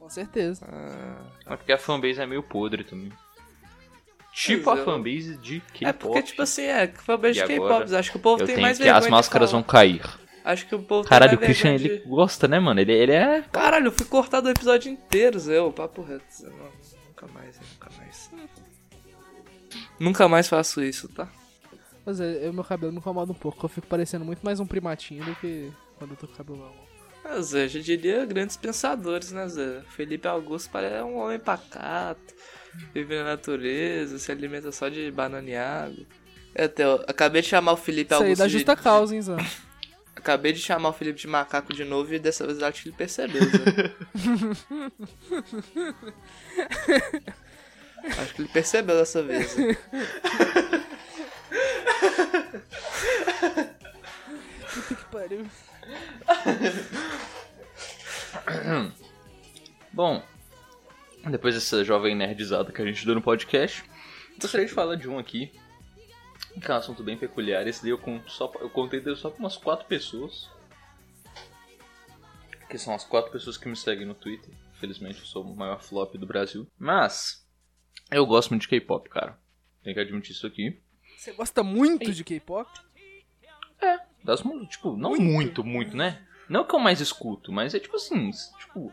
[0.02, 0.66] Com certeza.
[0.68, 3.12] Ah, É porque a fanbase é meio podre também.
[4.32, 5.86] Tipo Mas a eu- fanbase de K-pop.
[5.86, 7.94] é porque, tipo assim, é, foi beijo E de K-pop.
[7.94, 9.62] Acho que o povo eu tem tenho mais que vergonha as de máscaras falar.
[9.62, 10.02] vão cair.
[10.44, 12.08] Acho que o povo Caralho, tem o Christian, vergonha ele de...
[12.08, 12.80] gosta, né, mano?
[12.80, 13.42] Ele, ele é...
[13.52, 15.60] Caralho, eu fui cortado o episódio inteiro, Zé.
[15.60, 16.48] O papo reto, Zé.
[16.48, 16.70] Não,
[17.08, 18.30] nunca mais, nunca mais.
[20.00, 21.28] Nunca mais faço isso, tá?
[22.04, 23.64] Mas é, eu- meu cabelo me incomoda um pouco.
[23.64, 26.58] Eu fico parecendo muito mais um primatinho do que quando eu tô com o cabelo
[26.58, 26.91] longo.
[27.24, 29.82] É, Zé, já diria grandes pensadores, né, Zé?
[29.96, 32.34] Felipe Augusto parece um homem pacato,
[32.92, 36.04] vive na natureza, se alimenta só de banana água.
[36.54, 38.38] É, Theo, acabei de chamar o Felipe Isso aí Augusto.
[38.42, 39.36] dá de- justa de- causa, hein, Zan?
[40.14, 42.96] Acabei de chamar o Felipe de macaco de novo e dessa vez acho que ele
[42.96, 43.92] percebeu, Zé.
[48.20, 49.52] acho que ele percebeu dessa vez.
[49.52, 49.78] Zé.
[54.74, 55.46] Puta que pariu.
[59.92, 60.22] Bom,
[61.30, 63.84] depois dessa jovem nerdizada que a gente deu no podcast,
[64.40, 65.52] gostaria de falar de um aqui,
[66.60, 67.66] que é um assunto bem peculiar.
[67.66, 70.48] Esse daí eu, con- só, eu contei dele só pra umas quatro pessoas.
[72.68, 74.50] Que são as quatro pessoas que me seguem no Twitter.
[74.76, 76.66] Infelizmente eu sou o maior flop do Brasil.
[76.78, 77.46] Mas,
[78.10, 79.38] eu gosto muito de K-pop, cara.
[79.82, 80.80] Tenho que admitir isso aqui.
[81.18, 82.70] Você gosta muito de K-pop?
[84.24, 86.22] Das tipo, não muito, muito, né?
[86.48, 88.92] Não que eu mais escuto, mas é tipo assim, tipo.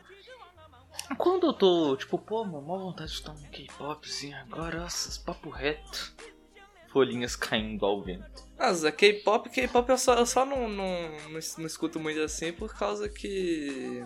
[1.18, 5.22] Quando eu tô, tipo, pô, mano, mó vontade de escutar um K-pop assim, agora, nossa,
[5.22, 6.14] papo reto.
[6.90, 8.44] Folhinhas caindo ao vento.
[8.58, 12.52] Ah, Zé, K-pop, K-pop eu só, eu só não, não, não, não escuto muito assim
[12.52, 14.04] por causa que.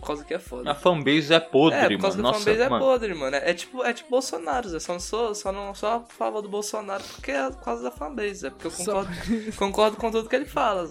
[0.00, 0.70] Por causa que é foda.
[0.70, 2.30] A fanbase é podre, é, por causa mano.
[2.30, 2.84] que a Nossa, fanbase é mano.
[2.84, 3.36] podre, mano.
[3.36, 4.80] É, é tipo, é tipo Bolsonaro, Zé.
[4.80, 7.90] Só não sou, só não sou a favor do Bolsonaro porque é por causa da
[7.90, 10.90] fanbase, é porque eu Só- concordo, concordo com tudo que ele fala.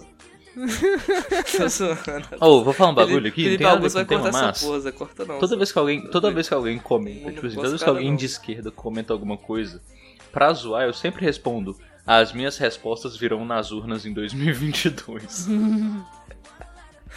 [2.40, 4.62] Ô, vou falar um bagulho aqui, Felipe tem Augusto vai cortar essa mas...
[4.62, 4.92] porra.
[4.92, 5.38] Corta não.
[5.38, 8.10] Toda vez que alguém, toda vez que alguém comenta, tipo assim, toda vez que alguém
[8.10, 8.16] não.
[8.16, 9.80] de esquerda comenta alguma coisa,
[10.32, 15.46] pra zoar, eu sempre respondo: as minhas respostas virão nas urnas em 2022.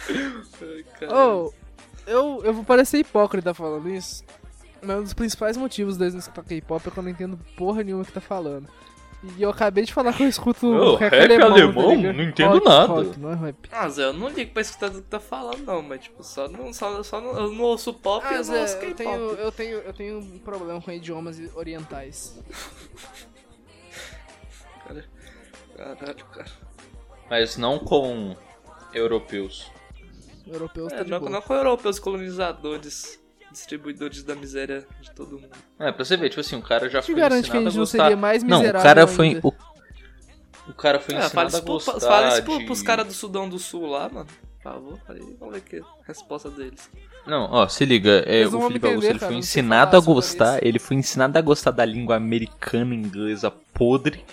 [0.08, 1.14] Ai, cara.
[1.14, 1.52] Ô,
[2.06, 4.24] eu, eu vou parecer hipócrita falando isso.
[4.82, 7.38] Mas um dos principais motivos de eu não escutar K-pop é que eu não entendo
[7.56, 8.68] porra nenhuma que tá falando.
[9.38, 11.88] E eu acabei de falar que eu escuto Ô, rap, rap alemão, alemão?
[11.88, 12.16] tá ligado?
[12.16, 12.92] Não entendo Rock, nada.
[12.92, 13.56] rock, não é rap.
[13.72, 16.46] Ah, Zé, eu não ligo pra escutar tudo que tá falando, não, mas tipo, só
[16.46, 18.80] não, só, só não, eu não ouço pop e Ah, eu não ouço Zé, eu
[18.80, 18.94] K-pop.
[18.96, 22.38] tenho, eu, tenho, eu tenho um problema com idiomas orientais.
[25.76, 26.50] Caralho, cara.
[27.30, 28.36] Mas não com
[28.92, 29.70] europeus.
[30.46, 31.30] Europeus tá É, de não, boa.
[31.30, 35.50] não com europeus colonizadores, distribuidores da miséria de todo mundo.
[35.78, 37.70] É, pra você ver, tipo assim, o cara já Te foi garante que a ensinado
[37.70, 37.98] gente a não gostar...
[38.02, 39.26] seria mais Não, miserável o cara foi...
[39.28, 39.40] ainda.
[39.46, 39.54] O,
[40.68, 42.64] o cara foi É, ensinado fala a isso, pro, gostar fala isso pro, de...
[42.66, 44.26] pros caras do Sudão do Sul lá, mano.
[44.62, 46.88] Por favor, aí vamos ver que a resposta deles.
[47.26, 50.00] Não, ó, se liga, é, não o Felipe Augusto ele cara, foi não ensinado a
[50.00, 54.24] gostar, ele foi ensinado a gostar da língua americana, inglesa podre,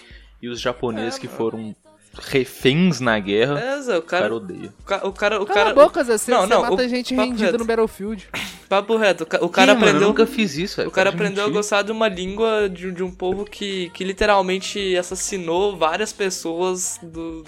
[0.41, 1.38] e os japoneses É, que mano.
[1.38, 1.76] foram
[2.23, 3.60] reféns na guerra.
[3.60, 4.36] É, Zé, o O cara cara.
[4.36, 4.73] odeia.
[4.79, 5.41] O ca- o cara.
[5.41, 6.17] O Cala cara a boca, Zé.
[6.17, 7.57] Você Não, você não, mata o- gente papo rendida reto.
[7.60, 8.29] no Battlefield.
[8.69, 9.23] Papo reto.
[9.23, 10.01] O ca- O cara Ih, mano, aprendeu.
[10.03, 10.89] eu nunca fiz isso, velho.
[10.89, 11.57] O cara Pode aprendeu a mentir.
[11.60, 17.43] gostar de uma língua de, de um povo que, que literalmente assassinou várias pessoas do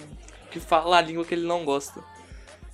[0.51, 2.01] que fala a língua que ele não gosta.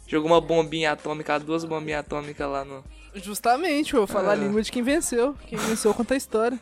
[0.07, 2.83] Jogou uma bombinha atômica, duas bombinhas atômicas lá no.
[3.15, 4.39] Justamente, eu vou falar a É.
[4.39, 5.35] língua de quem venceu.
[5.47, 6.59] Quem venceu conta a história.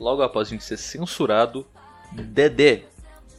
[0.00, 1.66] Logo após a gente ser censurado,
[2.12, 2.82] Dedé,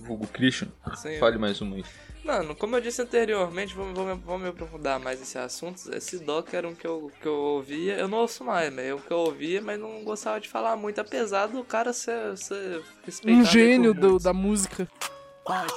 [0.03, 1.17] vulgo Christian, Sim.
[1.19, 1.85] fale mais uma aí.
[2.23, 5.93] Mano, como eu disse anteriormente, vamos, vamos, vamos me aprofundar mais nesse assunto.
[5.93, 8.93] Esse doc era um que eu, que eu ouvia, eu não ouço mais, mas é
[8.93, 12.81] o que eu ouvia, mas não gostava de falar muito, apesar do cara ser, ser.
[13.27, 14.87] Um gênio do- da música.
[15.45, 15.73] Pode,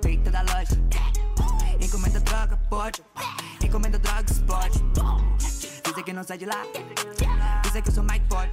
[0.00, 0.78] feita da loja.
[1.84, 3.02] Encomenda droga, pode.
[3.64, 4.78] Encomenda droga, explode.
[5.84, 6.62] Dizem que não sai de lá.
[7.64, 8.52] Dizem que eu sou Mike Pode.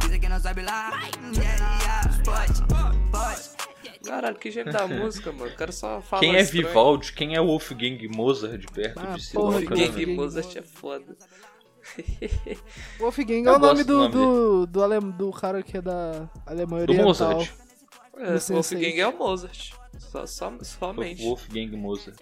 [0.00, 0.90] Dizem que não sabe lá.
[1.36, 2.62] Yeah, yeah, pode,
[3.12, 3.57] pode.
[4.04, 5.50] Caralho, que gênio da música, mano.
[5.50, 6.66] O cara só fala Quem é estranho.
[6.68, 7.12] Vivaldi?
[7.12, 9.50] Quem é Wolfgang Mozart perto Ah, de Sidoca?
[9.50, 10.14] Wolfgang né, Wolfgang?
[10.14, 11.16] Mozart é foda.
[12.98, 16.86] Wolfgang é o nome do do, do, do, alem- do cara que é da Alemanha
[16.86, 17.06] Do Oriental.
[17.08, 17.50] Mozart.
[18.16, 18.54] É, Do.
[18.54, 19.72] Wolfgang é o Mozart.
[19.98, 21.22] Só, só, somente.
[21.22, 22.16] Wolfgang Mozart.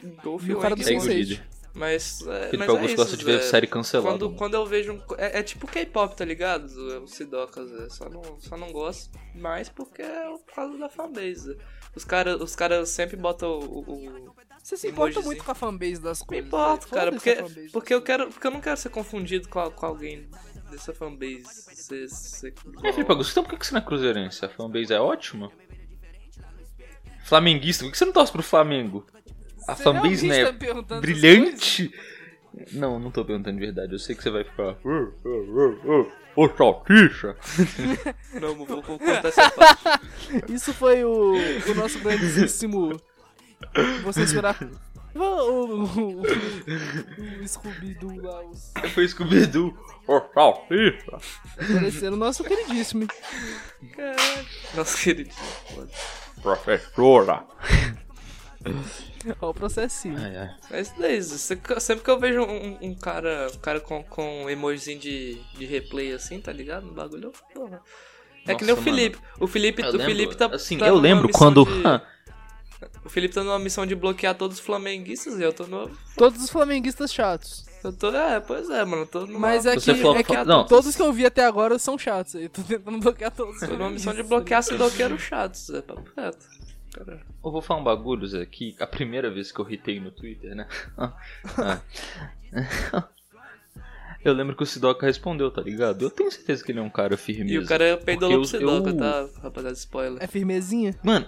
[0.47, 1.41] E o cara do Segue o Sense8.
[1.79, 3.51] Mas, é, Aquele mas é Augusto isso, gosta de ver Zé.
[3.51, 4.09] série cancelada.
[4.19, 5.03] Quando, quando eu vejo um.
[5.19, 6.65] É, é tipo K-pop, tá ligado?
[7.03, 7.89] O Sidoca, Zé.
[7.91, 11.57] Só não, só não gosto mais porque é por causa da fanbase.
[11.95, 13.81] Os caras os cara sempre botam o.
[13.93, 15.27] o- Você se importa Emojizinho.
[15.27, 16.47] muito com a fanbase das Me coisas.
[16.47, 16.95] importo, velho.
[16.95, 18.29] cara, porque, porque eu quero.
[18.29, 20.29] Porque eu não quero ser confundido com, a- com alguém
[20.71, 21.45] dessa fanbase.
[21.75, 24.43] Ser, ser É, Felipe Augusto, então por que que você não é cruzeirense?
[24.45, 25.53] A fanbase é ótima?
[27.25, 29.05] Flamenguista, por que você não torce pro Flamengo?
[29.67, 31.93] A Você fanbase é tá essas brilhante?
[32.73, 33.93] Não, não tô perguntando de verdade.
[33.93, 34.77] Eu sei que você vai ficar.
[36.35, 37.35] Ô, salsicha!
[38.41, 40.01] Não, vou, vou contar essa parte.
[40.53, 43.01] Isso foi o, o nosso grandíssimo.
[44.03, 44.59] Vou censurar.
[45.15, 46.23] O, o, o,
[47.43, 48.71] o Scooby-Doo lá, os.
[48.93, 49.75] Foi Scooby-Doo.
[50.07, 51.19] Ô, salsicha!
[51.59, 53.07] Aparecendo o nosso queridíssimo.
[53.97, 54.47] Caralho.
[54.75, 55.31] Nossa, querido.
[55.75, 55.89] Foda.
[56.43, 57.47] Professora!
[59.41, 60.17] Olha o processinho.
[60.19, 60.55] Ai, ai.
[60.71, 64.51] Mas daí, Zé, sempre que eu vejo um, um cara, um cara com, com um
[64.51, 66.87] emojizinho de, de replay assim, tá ligado?
[66.87, 67.81] No bagulho, eu, porra.
[68.47, 68.97] É que nem o Nossa, mano.
[69.03, 69.19] Felipe.
[69.41, 70.47] O Felipe, Eu o lembro, Felipe tá.
[70.47, 71.65] assim, tá eu lembro quando.
[71.65, 71.83] de-
[73.05, 75.91] O Felipe tá numa missão de bloquear todos os flamenguistas e eu tô no.
[76.17, 77.65] Todos os flamenguistas chatos.
[77.83, 78.11] Eu tô.
[78.15, 79.07] É, pois é, mano.
[79.07, 80.67] Tô numa, Mas é Você que, falou- é que não.
[80.67, 82.35] todos que eu vi até agora são chatos.
[82.35, 83.63] Eu tô tentando bloquear todos.
[83.63, 86.47] os tô numa missão de bloquear sidoqueiros chatos, é papo reto.
[86.97, 87.21] Caralho.
[87.45, 90.55] Eu vou falar um bagulho, Zé, que a primeira vez que eu ritei no Twitter,
[90.55, 90.67] né?
[91.59, 93.09] Ah.
[94.25, 96.03] Eu lembro que o Sidoca respondeu, tá ligado?
[96.03, 98.91] Eu tenho certeza que ele é um cara firme E o cara peidou pro Sidoca,
[98.91, 99.29] eu- tá?
[99.43, 100.23] Rapaziada, spoiler.
[100.23, 100.95] É firmezinha?
[101.03, 101.27] Mano,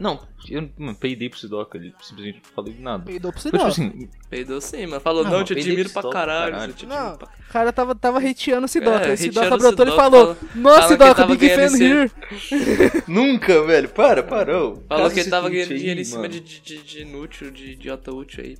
[0.00, 3.04] não, eu mano, peidei pro Sidoca, ele simplesmente não falei nada.
[3.04, 3.70] Peidou pro Foi sinal.
[3.70, 5.00] tipo assim, Peidou sim, mano.
[5.00, 6.52] Falou, Não, não, mas te peidei admiro pro pra Sidoca, caralho.
[6.52, 6.72] caralho.
[6.72, 9.04] te Não, pra o cara tava, tava hateando o Sidoca.
[9.04, 11.48] É, aí o Sidoca hateando o brotou e Sidoca, falou: Nossa, que Sidoca, tava big
[11.48, 12.10] ganhando fan here.
[13.06, 14.82] nunca, velho, para, parou.
[14.88, 18.42] Falou que ele tava ganhando dinheiro em cima de, de, de inútil, de idiota útil
[18.44, 18.58] aí.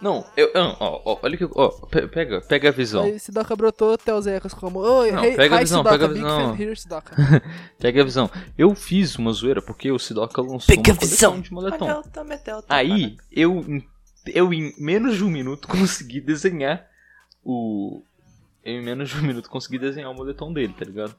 [0.00, 3.02] Não, eu, eu- ó, ó, olha que, ó, pe- pega, pega a visão.
[3.02, 6.14] Aí o Sidoca brotou, Telzecas como: Oi, Não, hey, pega a visão, Sidoca, pega a
[6.14, 6.56] visão.
[6.56, 7.42] here.
[7.78, 8.30] Pega a visão.
[8.56, 11.86] Eu fiz uma zoeira porque o Sidoca lançou uma coleção de moletom.
[12.68, 13.64] Aí, eu,
[14.26, 16.86] eu em menos de um minuto consegui desenhar
[17.44, 18.02] o.
[18.64, 21.14] Eu em menos de um minuto consegui desenhar o moletom dele, tá ligado?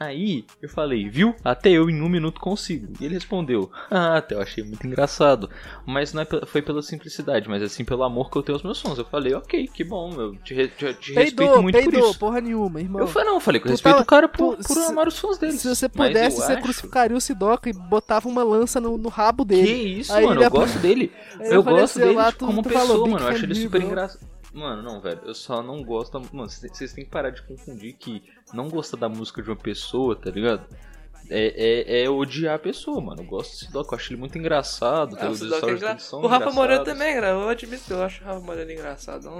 [0.00, 1.34] Aí, eu falei, viu?
[1.44, 2.92] Até eu em um minuto consigo.
[3.00, 5.50] E ele respondeu, ah, até eu achei muito engraçado.
[5.86, 8.78] Mas não é foi pela simplicidade, mas assim pelo amor que eu tenho aos meus
[8.78, 8.98] sons.
[8.98, 12.18] Eu falei, ok, que bom, eu te, te- te respeito Peidou, muito por peidou, isso.
[12.18, 13.00] porra nenhuma, irmão.
[13.00, 14.74] Eu falei, não, eu falei que eu Tu respeito tava- o cara por, tu- por
[14.74, 15.52] se- amar os fãs dele.
[15.52, 19.44] Se você pudesse, você acho- crucificaria o Sidoca e botava uma lança no, no rabo
[19.44, 19.98] Que dele.
[20.00, 21.12] isso, Aí mano, eu gosto dele.
[21.40, 23.24] Eu gosto dele lá, tipo, tu- como pessoa, falou, mano.
[23.24, 24.20] Eu acho ele super engraçado.
[24.54, 25.20] Mano, não, velho.
[25.24, 26.18] Eu só não gosto.
[26.32, 30.16] Mano, vocês têm que parar de confundir que não gostar da música de uma pessoa,
[30.16, 30.64] tá ligado?
[31.30, 33.20] É, é, é odiar a pessoa, mano.
[33.22, 35.16] Eu gosto do Sidoca, eu acho ele muito engraçado.
[35.20, 37.28] Ah, o os Sidoca é engra- O Rafa Moreira também, cara.
[37.28, 39.30] Eu admito que eu acho o Rafa Moreira engraçado.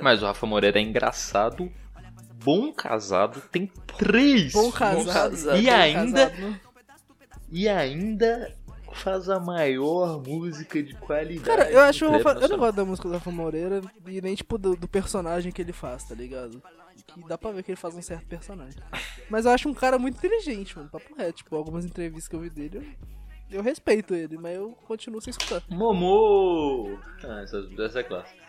[0.00, 1.68] Mas o Rafa Moreira é engraçado,
[2.44, 3.66] bom casado, tem
[3.98, 4.52] três.
[4.52, 5.12] Bom casado.
[5.12, 5.58] casado.
[5.58, 6.60] E bom ainda, casado,
[7.50, 8.54] e ainda
[8.92, 11.44] faz a maior música de qualidade.
[11.44, 12.08] Cara, eu acho.
[12.08, 15.50] Rafa- eu não gosto da música do Rafa Moreira e nem, tipo, do, do personagem
[15.50, 16.62] que ele faz, tá ligado?
[17.06, 18.80] Que dá pra ver que ele faz um certo personagem.
[19.30, 20.88] Mas eu acho um cara muito inteligente, mano.
[20.90, 21.38] Papo reto.
[21.38, 22.96] Tipo, algumas entrevistas que eu vi dele,
[23.50, 25.62] eu, eu respeito ele, mas eu continuo sem escutar.
[25.68, 26.98] Momô!
[27.22, 28.42] Ah, essa, essa é clássica.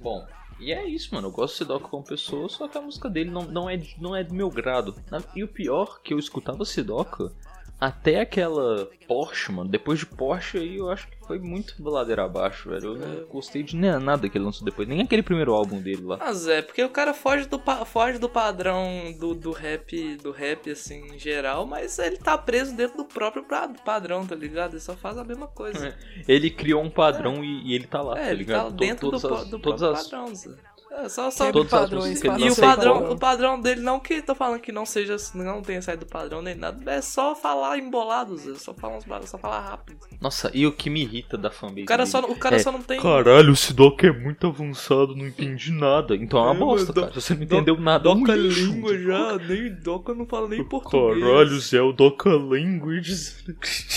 [0.00, 0.26] Bom,
[0.60, 1.28] e é isso, mano.
[1.28, 3.96] Eu gosto do Sidoca como pessoa, só que a música dele não, não, é, de-
[4.00, 4.94] não é do meu grado.
[5.34, 7.32] E o pior, que eu escutava Sidoca
[7.80, 9.70] até aquela Porsche, mano.
[9.70, 12.94] Depois de Porsche aí eu acho que foi muito ladeira abaixo, velho.
[12.94, 16.02] Eu não gostei de nem- nada que ele lançou depois, nem aquele primeiro álbum dele
[16.02, 16.16] lá.
[16.18, 20.70] Mas é, porque o cara foge do, foge do padrão do, do rap, do rap,
[20.70, 23.44] assim, em geral, mas ele tá preso dentro do próprio
[23.84, 24.72] padrão, tá ligado?
[24.72, 25.94] Ele só faz a mesma coisa.
[26.26, 28.64] Ele criou um padrão e, e ele tá lá, É, tá ele ligado?
[28.64, 30.58] tá To- dentro do, todas po- as- do todas próprio as- padrão.
[30.90, 31.48] É, só, só...
[31.48, 35.16] As padrões, E o padrão, o padrão dele, não que tô falando que não seja,
[35.34, 38.54] não tenha saído do padrão nem nada, é só falar embolado, Zé.
[38.54, 39.98] Só falar uns só falar rápido.
[40.20, 42.58] Nossa, e o que me irrita da fanbase O cara dele só, o cara é,
[42.58, 43.00] só não tem.
[43.00, 46.16] Caralho, esse doc é muito avançado, não entendi nada.
[46.16, 47.08] Então é uma É, bosta, cara.
[47.08, 48.60] Se você não entendeu nada, é um Doca lixo.
[48.72, 51.22] língua já, nem Doca não fala nem português.
[51.22, 53.34] Caralho, Zé, o Doca Language.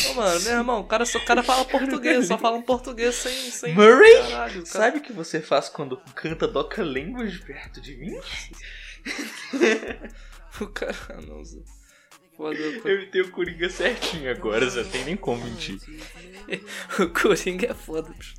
[0.09, 3.15] Ô, mano, meu irmão, o cara, só, o cara fala português, só fala um português
[3.15, 3.33] sem.
[3.51, 4.13] sem Murray?
[4.29, 8.19] Caralho, cara- Sabe o que você faz quando canta Doca Language perto de mim?
[10.59, 10.95] O cara.
[11.27, 11.59] Não, Zé.
[12.35, 15.79] Foda, Eu tenho o Coringa certinho agora, Zé, tem nem como mentir.
[16.99, 18.35] o Coringa é foda, bicho.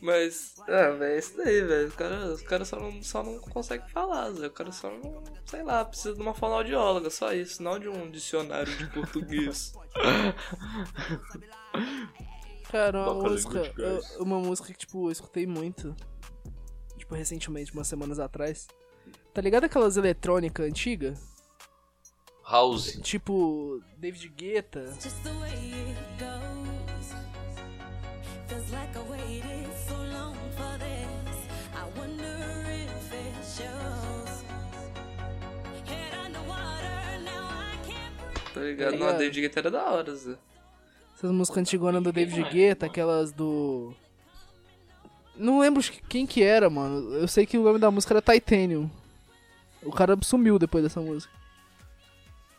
[0.00, 1.88] Mas, ah, velho, é isso daí, velho.
[1.88, 4.46] Os caras cara só, não, só não conseguem falar, Zé.
[4.46, 5.24] O cara só não.
[5.46, 9.72] Sei lá, precisa de uma fonoaudióloga, só isso, não de um dicionário de português.
[12.70, 13.72] Cara, uma música,
[14.18, 15.94] uma música que, tipo, eu escutei muito,
[17.14, 18.66] tipo, recentemente, umas semanas atrás.
[19.32, 21.18] Tá ligado aquelas eletrônicas antigas?
[22.44, 22.98] House.
[23.02, 24.92] Tipo, David Guetta.
[38.52, 38.92] Tá ligado?
[38.92, 39.12] Tá Não, a?
[39.12, 40.36] David Guetta era da hora, Zé.
[41.16, 43.94] Essas músicas antigonas do David Guetta, aquelas do...
[45.36, 47.14] Não lembro quem que era, mano.
[47.14, 48.88] Eu sei que o nome da música era Titanium.
[49.82, 51.32] O cara sumiu depois dessa música.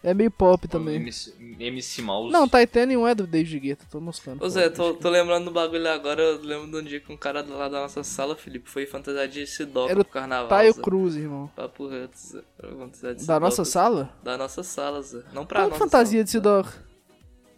[0.04, 0.98] É meio pop também.
[0.98, 2.32] MC, MC Mouse.
[2.32, 4.44] Não, Titanium é do David Guetta, tô mostrando.
[4.44, 6.22] Ô Zé, tô, tô lembrando do bagulho agora.
[6.22, 9.32] Eu lembro de um dia que um cara lá da nossa sala, Felipe, foi fantasiado
[9.32, 10.48] de Sidoca Era o pro carnaval.
[10.48, 10.82] Taio Zé.
[10.84, 11.50] Cruz, irmão.
[11.56, 12.44] Papo reto, Zé.
[12.62, 13.40] Fantasiado de Da Sidoca.
[13.40, 14.14] nossa sala?
[14.24, 15.24] Da nossa sala, Zé.
[15.34, 16.64] Não pra Qual nossa fantasia de sala.
[16.64, 16.85] Sidoca?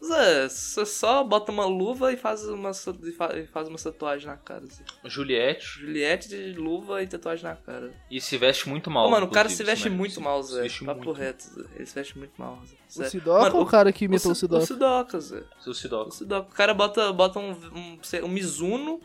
[0.05, 2.71] Zé, você só bota uma luva e faz uma,
[3.03, 4.83] e fa- faz uma tatuagem na cara, Zé.
[5.05, 5.65] Juliette.
[5.79, 7.91] Juliette de luva e tatuagem na cara.
[8.09, 9.07] E se veste muito mal.
[9.07, 9.95] Ô, mano, o cara se veste né?
[9.95, 10.61] muito Se- mal, Zé.
[10.61, 11.11] veste Papo muito.
[11.13, 11.65] reto, Zé.
[11.75, 13.07] Ele se veste muito mal, Zé.
[13.07, 13.09] O.
[13.09, 14.63] Sidoca Mano, ou o cara que imitou o Sidoca?
[14.63, 15.43] O Sidoca, Zé.
[15.61, 16.09] Seu Sidoca.
[16.09, 16.49] O Sidoca.
[16.49, 19.01] O cara bota, bota um, um, um Mizuno,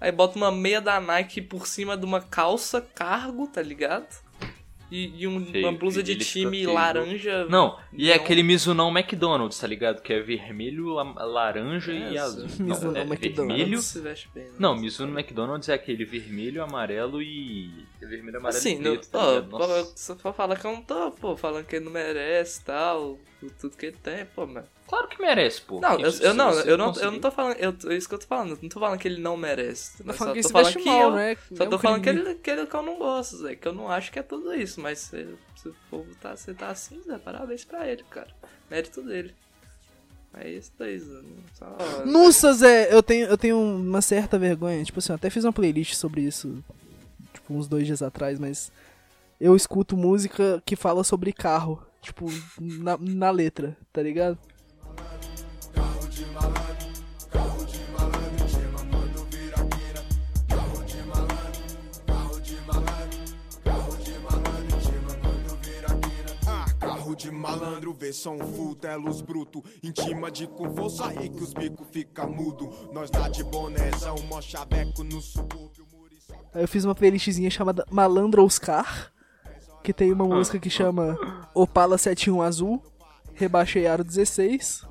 [0.00, 4.22] aí bota uma meia da Nike por cima de uma calça cargo, tá ligado?
[4.94, 7.46] E, e um- Feio, uma blusa de time laranja.
[7.46, 8.22] Não, e é Não.
[8.22, 10.00] aquele Mizunão McDonald's, tá ligado?
[10.00, 12.48] Que é vermelho, la- laranja e É, azul.
[12.48, 12.62] sim.
[12.62, 13.58] Mizunão Não, é McDonald's.
[13.58, 13.82] vermelho.
[13.82, 14.50] se veste bem, né?
[14.58, 17.70] Não, Mizuno McDonald's é aquele vermelho, amarelo e.
[18.00, 19.50] é Vermelho, amarelo Assim, e não, preto, tá ó, ligado?
[19.50, 19.92] Nossa.
[19.96, 23.18] só pra falar que eu não tô, pô, falando que ele não merece e tal,
[23.50, 24.64] tudo que ele tem, pô, mas.
[24.86, 25.80] Claro que merece, pô.
[25.80, 28.18] Não, eu, eu não, eu não, eu não tô falando, eu, é isso que eu
[28.18, 30.02] tô falando, eu não tô falando que ele não merece.
[30.04, 31.36] Mas falando só que tô falando que mal, eu, né?
[31.54, 33.56] Só É tô um falando que ele, que ele que eu não gosto, Zé.
[33.56, 34.80] Que eu não acho que é tudo isso.
[34.80, 35.26] Mas se,
[35.56, 38.28] se o povo tá, se tá assim, Zé, parabéns pra ele, cara.
[38.70, 39.34] Mérito dele.
[40.34, 41.20] É isso daí, Zé.
[41.54, 42.04] Só...
[42.04, 44.84] Nossa, Zé, eu tenho, eu tenho uma certa vergonha.
[44.84, 46.62] Tipo assim, eu até fiz uma playlist sobre isso,
[47.32, 48.70] tipo, uns dois dias atrás, mas
[49.40, 52.26] eu escuto música que fala sobre carro, tipo,
[52.60, 54.38] na, na letra, tá ligado?
[66.46, 69.64] Ah, carro de malandro, vê som full, telos bruto.
[69.82, 72.70] Intima de com força aí que os bico fica mudo.
[72.92, 75.84] Nós dá de bonézão, mó chaveco no subúrbio.
[76.54, 79.12] Aí eu fiz uma playlistzinha chamada Malandro Oscar,
[79.84, 81.16] que tem uma música que chama
[81.54, 82.82] Opala 71 Azul,
[83.34, 84.82] Rebaixei Aro 16,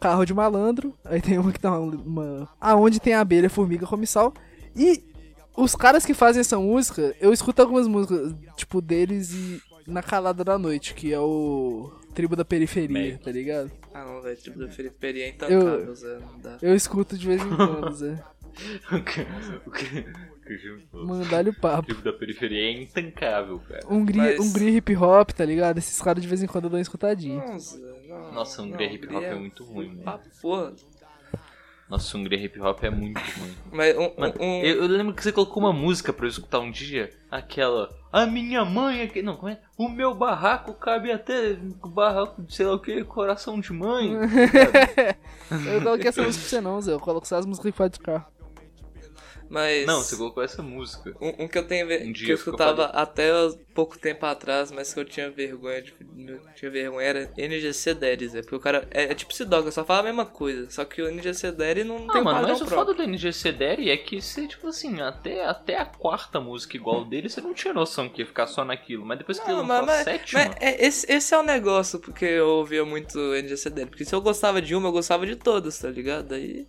[0.00, 1.94] Carro de Malandro, aí tem uma que tá uma...
[1.94, 4.32] uma Aonde tem abelha, formiga, comissal,
[4.74, 5.04] e
[5.54, 10.42] os caras que fazem essa música, eu escuto algumas músicas, tipo, deles e Na Calada
[10.42, 13.22] da Noite, que é o Tribo da Periferia, Mac.
[13.22, 13.70] tá ligado?
[13.92, 14.36] Ah, não, velho.
[14.36, 16.18] Tipo, do Felipe Peri é intancável, Zé.
[16.20, 16.58] Não dá.
[16.62, 18.22] Eu escuto de vez em quando, Zé.
[18.90, 19.26] o que,
[19.66, 20.06] o que,
[20.52, 21.06] o o Gil falou.
[21.06, 21.88] Mandar-lhe o O papo.
[21.88, 23.80] tipo da periferia é intancável, cara.
[23.88, 25.78] Hungria, Mas- Hungria hip hop, tá ligado?
[25.78, 27.44] Esses caras de vez em quando uma escutadinha.
[27.44, 27.78] Não, Zé,
[28.08, 30.02] não, Nossa, não, Hungria hip hop Hungria é muito ruim, mano.
[30.02, 30.72] Pra porra.
[31.88, 33.54] Nossa, Hungria hip hop é muito ruim.
[33.72, 36.60] Mas um, Mano, um- eu, eu lembro que você colocou uma música pra eu escutar
[36.60, 37.08] um dia.
[37.30, 37.88] Aquela.
[38.12, 39.22] A minha mãe aqui.
[39.22, 39.58] Não, como é?
[39.76, 41.54] O meu barraco cabe até.
[41.86, 44.12] Barraco de sei lá o que, coração de mãe.
[45.66, 46.92] Eu coloquei essa música pra você não, Zé.
[46.92, 48.26] Eu coloco só as músicas faz de carro.
[49.50, 49.86] Mas.
[49.86, 51.14] Não, você colocou essa música.
[51.20, 53.30] Um, um que eu tenho ver- Um dia que eu escutava até
[53.74, 55.94] pouco tempo atrás, mas que eu tinha vergonha de,
[56.26, 59.84] eu tinha vergonha era NGC Daddies, é porque o cara é, é tipo Sidoca, só
[59.84, 62.60] fala a mesma coisa, só que o NGC Daddy não Ah, tem mano, padrão mas
[62.60, 62.78] o próprio.
[62.78, 67.04] foda do NGC Daddy é que você, tipo assim, até, até a quarta música igual
[67.04, 69.06] dele, você não tinha noção que ia ficar só naquilo.
[69.06, 70.44] Mas depois que ele lançou a mas- sétima.
[70.44, 74.14] mas é- esse, esse é o negócio, porque eu ouvia muito NGC Daddy, porque se
[74.14, 76.34] eu gostava de uma, eu gostava de todas, tá ligado?
[76.34, 76.66] Aí.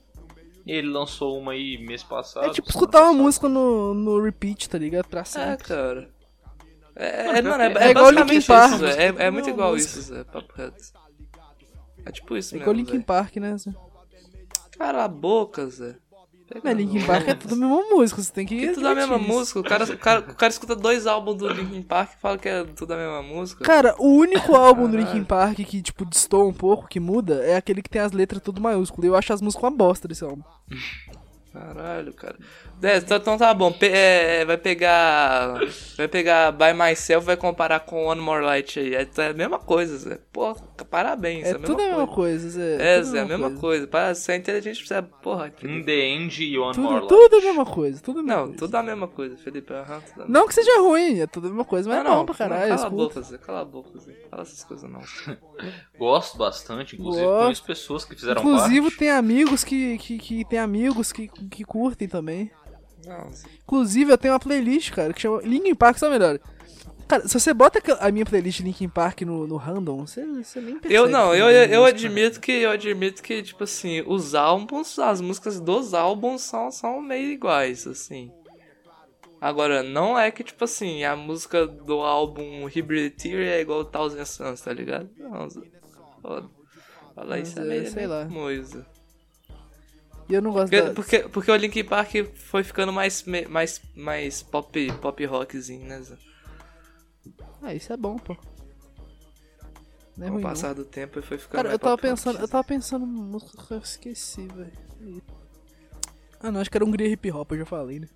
[0.70, 2.45] Ele lançou uma aí mês passado.
[2.45, 5.07] É tipo escutar uma música no, no repeat, tá ligado?
[5.07, 5.63] Pra É, sempre.
[5.67, 6.09] cara.
[6.95, 8.74] É, é, mano, é, é é, igual Linkin Park.
[8.76, 8.86] isso.
[8.86, 9.99] É, é muito igual música.
[9.99, 10.24] isso, Zé.
[10.26, 10.84] Papo reto.
[12.05, 12.63] É tipo isso É mesmo.
[12.63, 13.03] igual Linkin Zé.
[13.03, 13.57] Park, né?
[13.57, 13.72] Zé?
[14.78, 15.95] Cala a boca, Zé.
[16.64, 18.58] Mas Linkin Park é tudo a mesma música, você tem que.
[18.60, 19.60] Que tudo a mesma música.
[19.60, 22.50] O cara, o, cara, o cara escuta dois álbuns do Linkin Park e fala que
[22.50, 23.64] é tudo a mesma música.
[23.64, 24.97] Cara, o único álbum do.
[24.97, 28.41] Linkin Park que, tipo, destoa um pouco, que muda, é aquele que tem as letras
[28.41, 29.06] tudo maiúsculo.
[29.06, 30.41] E eu acho as músicas uma bosta desse álbum.
[31.52, 32.36] Caralho, cara.
[32.82, 33.72] É, então, então tá bom.
[33.72, 35.60] Pe- é, vai pegar.
[35.97, 38.93] Vai pegar By Myself vai comparar com One More Light aí.
[38.93, 40.20] É, é a mesma coisa, Zé.
[40.32, 40.56] Pô,
[40.89, 41.47] parabéns.
[41.47, 42.76] É a tudo a mesma coisa, Zé.
[42.80, 43.88] É, tudo Zé, a mesma coisa.
[43.88, 45.02] Para ser inteligente, você é.
[45.02, 45.52] Porra.
[45.64, 47.45] In the End e One Tudo, More tudo a Light.
[47.47, 48.60] mesma coisa, tudo a mesma Não, coisa.
[48.60, 49.74] tudo a mesma coisa, Felipe.
[49.74, 52.26] Mesma Não que seja ruim, é tudo a mesma coisa, mas Não, é bom não,
[52.26, 52.76] pra não, caralho.
[52.76, 53.38] Cala a boca, Zé.
[53.39, 54.14] Cala a boca, Zé.
[54.30, 55.02] Fala essas coisas não.
[55.97, 57.41] Gosto bastante, inclusive Gosto.
[57.43, 58.97] conheço pessoas que fizeram Inclusive parte.
[58.97, 62.51] tem amigos que, que, que tem amigos que, que curtem também.
[63.31, 63.47] Zé.
[63.63, 66.39] Inclusive eu tenho uma playlist, cara, que chama Linkin Park, sabe melhor?
[67.07, 70.77] Cara, se você bota a minha playlist Linkin Park no, no random, você, você nem
[70.77, 70.93] percebe.
[70.93, 71.87] Eu não, eu, eu música.
[71.87, 77.01] admito que eu admito que tipo assim, os álbuns, as músicas dos álbuns são, são
[77.01, 78.31] meio iguais, assim.
[79.41, 84.25] Agora, não é que tipo assim, a música do álbum Hybrid Theory é igual Thousand
[84.25, 85.09] Suns, tá ligado?
[85.17, 85.47] Não.
[86.21, 86.49] Foda.
[87.15, 88.27] Fala isso é, é meio, sei lá.
[88.27, 88.85] coisa.
[90.30, 90.93] E eu não gosto Porque, da...
[90.93, 96.17] porque, porque o Linkin Park foi ficando mais, mais, mais pop, pop rockzinho, né, Zé?
[97.61, 98.36] Ah, isso é bom, pô.
[100.15, 100.39] Não é Com o não.
[100.39, 102.23] passar do tempo ele foi ficando Cara, mais eu tava pop rock.
[102.23, 104.73] pensando, eu tava pensando numa música que eu esqueci, velho.
[106.39, 108.09] Ah, não, acho que era Hungria Hip Hop, eu já falei, né?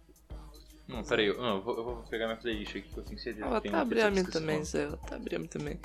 [0.87, 3.19] Não, peraí, eu, não, eu, vou, eu vou pegar minha playlist aqui que eu tenho
[3.19, 4.87] certeza Eu que vou tem até uma abrir pessoa a que minha esqueci também, Zé.
[4.87, 5.79] Vou até abrir a minha também.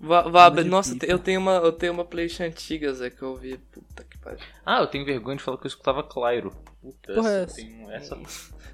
[0.00, 0.64] Vá, vá abrir.
[0.64, 3.58] de Nossa, eu tenho uma, eu tenho uma playlist antiga, Zé, que eu ouvi.
[3.72, 4.38] Puta que pariu.
[4.64, 6.52] Ah, eu tenho vergonha de falar que eu escutava Clairo.
[6.80, 8.16] Puta, Porra, é essa, tenho essa.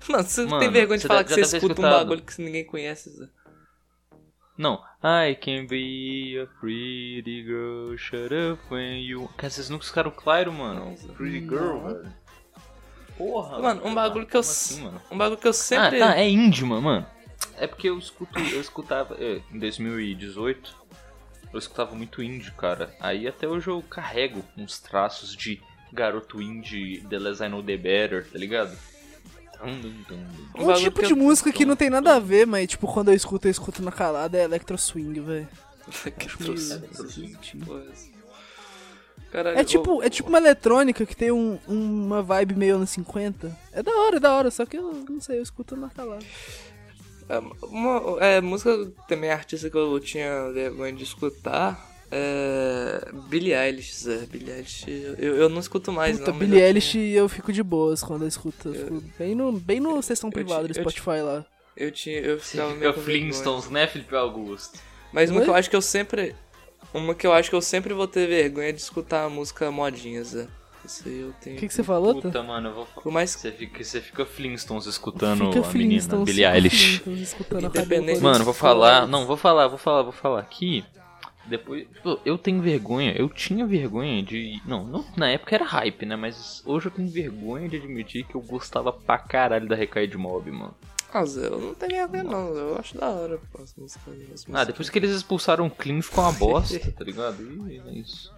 [0.07, 3.11] Mano, você Mano, tem vergonha de falar que você escuta um bagulho que ninguém conhece,
[3.11, 3.29] Zé.
[4.57, 4.81] Não.
[5.03, 9.29] I can be a pretty girl, shut up when you.
[9.37, 10.95] Cara, vocês nunca escutaram Clairo, mano?
[11.17, 12.13] Pretty girl, velho.
[13.17, 13.59] Porra.
[13.61, 14.41] Mano, um bagulho que eu.
[14.41, 15.01] Assim, mano?
[15.11, 16.01] Um bagulho que eu sempre.
[16.03, 16.83] Ah, tá, é mano.
[16.83, 17.07] mano.
[17.57, 20.77] É porque eu escuto, eu escutava, é, em 2018,
[21.55, 22.95] eu escutava muito indie, cara.
[23.01, 25.61] Aí até hoje eu carrego uns traços de
[25.93, 28.77] garoto indie, The Less I Know The Better, tá ligado?
[29.59, 29.71] Tum.
[30.59, 33.09] Um Um, tipo de eu- música que não tem nada a ver, mas tipo, quando
[33.09, 35.49] eu escuto, eu escuto na calada, é Electro Swing, velho.
[36.41, 37.65] meio esquisito.
[37.65, 38.15] Porra, Zé.
[39.31, 42.91] Caralho, É tipo, ô, é tipo uma eletrônica que tem um, uma vibe meio anos
[42.91, 43.57] 50.
[43.73, 46.25] É da hora, é da hora, só que eu não sei, eu escuto na calada.
[47.29, 53.95] É, uma, é, música também artista que eu tinha vergonha de escutar é Billie Eilish,
[54.05, 54.27] Zé.
[54.27, 54.85] Billie Eilish,
[55.19, 58.03] eu, eu não escuto mais Puta, não, Billie eu Eilish tinha- eu fico de boas
[58.03, 58.69] quando eu escuto.
[58.69, 61.45] Eu fico bem no, bem no sessão privada do eu Spotify lá.
[61.77, 63.21] Eu tinha, eu ficava fica meio com vergonha.
[63.33, 64.79] Flintstones, né, Felipe Augusto?
[65.13, 65.45] Mas uma Oi?
[65.45, 66.35] que eu acho que eu sempre,
[66.93, 69.71] uma que eu acho que eu sempre vou ter vergonha é de escutar a música
[69.71, 70.47] modinha, Zé.
[70.85, 71.57] Isso aí eu tenho.
[71.57, 72.29] O que, que você falou, tá?
[72.29, 73.03] Puta, mano, eu vou falar.
[73.03, 77.03] Por mais Você fica, você fica Flintstones escutando Fica a menina, Billie Eilish.
[77.07, 79.07] Escutando Independente- Mano, vou falar.
[79.07, 80.85] Não, vou falar, vou falar, vou falar aqui.
[81.47, 81.87] Depois.
[82.03, 84.61] pô, Eu tenho vergonha, eu tinha vergonha de.
[84.67, 86.17] Não, não, na época era hype, né?
[86.17, 90.51] Mas hoje eu tenho vergonha de admitir que eu gostava pra caralho da Recaid Mob,
[90.51, 90.75] mano.
[91.13, 94.15] Ah, Zé, eu não tenho vergonha não, eu acho da hora pô, as músicas.
[94.15, 94.55] as músicas.
[94.55, 97.41] Ah, depois que eles expulsaram o Clean ficou uma bosta, tá ligado?
[97.71, 98.33] E é isso.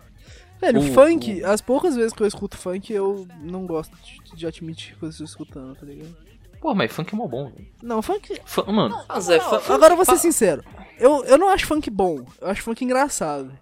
[0.61, 4.47] Velho, O- funk, as poucas vezes que eu escuto funk, eu não gosto de, de
[4.47, 6.15] admitir que eu estou escutando, tá ligado?
[6.61, 7.67] Pô, mas funk é mó bom, velho.
[7.83, 8.41] Não, funk.
[8.45, 10.65] Fun- Mano, fa- Agora eu vou ser sincero.
[10.99, 13.53] Eu, eu não acho funk bom, eu acho funk engraçado.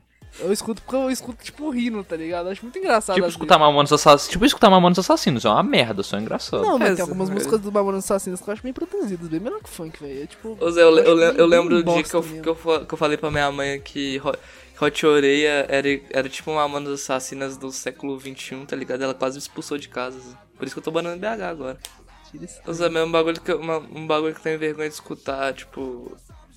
[0.41, 2.47] Eu escuto porque eu escuto, tipo, rindo, tá ligado?
[2.47, 3.15] Eu acho muito engraçado.
[3.15, 4.29] tipo escutar Mamonas Assassinos.
[4.33, 6.61] Tipo escutar Mamonas Assassinos, é uma merda, só é engraçado.
[6.63, 9.29] Não, mas É, tem algumas Zé, músicas do Mamonas Assassinos que eu acho bem produzidas,
[9.29, 10.23] bem melhor que funk, velho.
[10.25, 10.57] É tipo.
[10.61, 12.99] Ô Zé, eu, eu, eu bem lembro do dia que eu, que, eu, que eu
[12.99, 14.21] falei pra minha mãe que
[14.81, 19.03] Hot Oreia era, era tipo uma Mamonas Assassinas do século XXI, tá ligado?
[19.03, 20.19] Ela quase me expulsou de casa.
[20.19, 20.37] Zé.
[20.57, 21.79] Por isso que eu tô banando BH agora.
[22.67, 24.95] Ô Zé, mesmo um bagulho que, eu- uma- um bagulho que eu tenho vergonha de
[24.95, 26.17] escutar, tipo.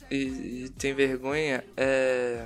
[0.09, 2.45] E, e tem vergonha é.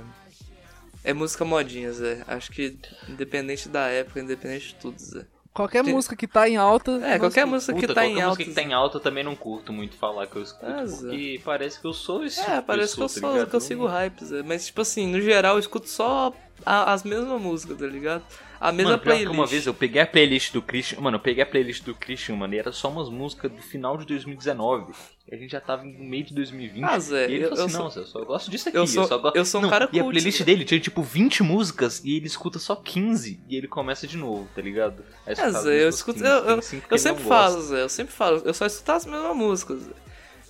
[1.04, 2.22] É música modinha, Zé.
[2.28, 2.76] Acho que
[3.08, 5.24] independente da época, independente de tudo, Zé.
[5.54, 6.92] Qualquer Tem- música que tá em alta.
[7.04, 8.36] É, qualquer música Puta, que tá em qualquer alta.
[8.38, 10.86] música que tá em alta eu também não curto muito falar que eu escuto.
[10.86, 10.96] Zé.
[11.08, 13.32] porque parece que eu sou esse tipo É, de parece que eu, pessoa, tá sou,
[13.36, 13.50] ligado?
[13.50, 14.42] que eu sigo hypes, é.
[14.42, 16.32] mas tipo assim, no geral eu escuto só
[16.64, 18.22] a- as mesmas músicas, tá ligado?
[18.64, 19.30] A mesma Mano, playlist.
[19.32, 21.00] uma vez eu peguei a playlist do Christian.
[21.00, 23.96] Mano, eu peguei a playlist do Christian, mano, e era só umas músicas do final
[23.98, 24.92] de 2019.
[25.28, 26.84] E a gente já tava no meio de 2020.
[26.84, 28.68] Ah, Zé, e ele eu- falou eu assim: sou- não, Zé, eu só gosto disso
[28.68, 28.78] aqui.
[28.78, 29.36] eu sou- só gosto...
[29.36, 32.26] eu sou um Não, cara E a playlist dele tinha tipo 20 músicas e ele
[32.26, 33.40] escuta só 15.
[33.48, 35.04] E ele começa de novo, tá ligado?
[35.26, 36.20] Aí É, Zé, eu escuto.
[36.20, 37.50] 15, Eu, eu, tem cinco que eu ele não sempre gosta.
[37.50, 39.80] falo, Zé, eu sempre falo, eu só escuto as mesmas músicas.
[39.82, 39.92] Zé.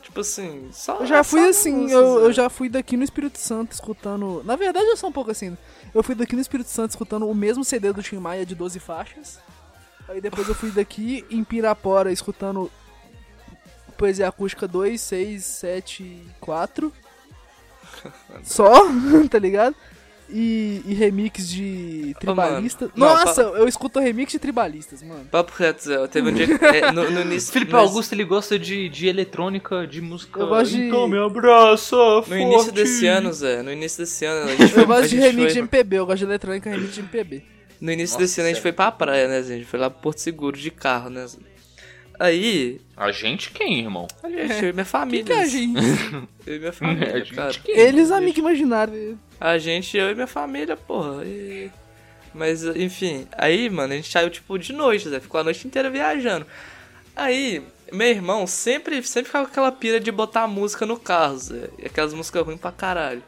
[0.03, 0.99] Tipo assim, só.
[0.99, 4.43] Eu já fui assim, músicas, eu, eu já fui daqui no Espírito Santo escutando.
[4.45, 5.57] Na verdade, eu sou um pouco assim.
[5.95, 8.79] Eu fui daqui no Espírito Santo escutando o mesmo CD do Tim Maia de 12
[8.81, 9.39] faixas.
[10.09, 12.71] Aí depois eu fui daqui em Pirapora escutando
[13.97, 16.93] Poesia Acústica 2, 6, 7, 4.
[18.43, 18.73] Só,
[19.31, 19.77] tá ligado?
[20.35, 22.87] E, e remix de tribalista.
[22.87, 25.27] mano, não, Nossa, eu escuto remix de tribalistas, mano.
[25.31, 26.07] Papo reto, Zé.
[26.09, 26.65] Teve um dia que.
[26.65, 27.53] é, no, no início.
[27.53, 30.41] Felipe Augusto, ele gosta de, de eletrônica, de música.
[30.41, 34.51] Eu gosto de- Então me abraça, No início desse ano, Zé, no início desse ano,
[34.51, 36.71] a gente foi, Eu a gosto de remix foi- de MPB, eu gosto de eletrônica
[36.71, 37.43] remix de MPB.
[37.81, 39.55] No início Nossa, desse ano a gente foi pra praia, né, Zé?
[39.55, 41.27] A gente foi lá pro Porto Seguro de carro, né?
[41.27, 41.39] Zé?
[42.25, 44.07] Aí, A gente quem, irmão?
[44.23, 45.25] a gente, eu e minha família.
[45.25, 45.81] que é a gente?
[46.47, 47.53] Eu e minha A família, gente cara.
[47.53, 47.77] quem?
[47.77, 49.19] Eles, amigo imaginário.
[49.41, 51.25] A gente, eu e minha família, porra.
[51.25, 51.69] e-
[52.35, 55.19] Mas, enfim, aí, mano, a gente saiu, tipo, de noite, Zé.
[55.21, 56.47] Ficou a noite inteira viajando.
[57.17, 57.63] Aí,
[57.93, 61.71] meu irmão sempre, sempre ficava com aquela pira de botar música no carro, Zé.
[61.79, 63.23] E aquelas músicas ruins pra caralho.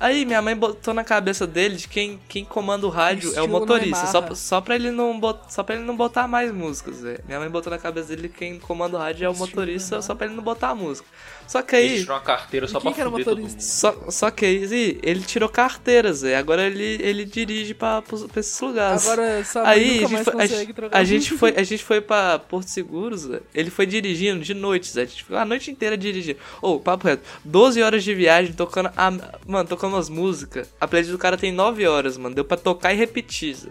[0.00, 3.46] Aí, minha mãe botou na cabeça dele de quem, quem comanda o rádio é o
[3.46, 4.06] motorista.
[4.06, 7.20] Só, só, pra ele não bot, só pra ele não botar mais músicas, Zé.
[7.26, 10.14] Minha mãe botou na cabeça dele que quem comanda o rádio é o motorista, só
[10.14, 11.06] pra ele não botar música.
[11.50, 12.00] Só que Ele aí.
[12.02, 13.60] tirou uma carteira só E pra fuder todo mundo.
[13.60, 16.36] Só, só que aí ele tirou carteira, Zé.
[16.36, 19.04] Agora ele, ele dirige pra, pra esses lugares.
[19.04, 21.54] Agora, sabe, aí nunca a gente, mais foi, a, consegue gente- trocar a gente foi
[21.56, 23.40] a gente foi pra Porto Seguro, Zé.
[23.52, 25.02] Ele foi dirigindo de noite, Zé.
[25.02, 26.38] A gente ficou a noite inteira dirigindo.
[26.62, 27.24] Ô, papo reto.
[27.44, 28.90] 12 horas de viagem tocando.
[28.96, 29.10] A,
[29.44, 30.72] mano, tocando umas músicas.
[30.80, 32.32] A playlist do cara tem 9 horas, mano.
[32.32, 33.70] Deu pra tocar e repetir, Zé.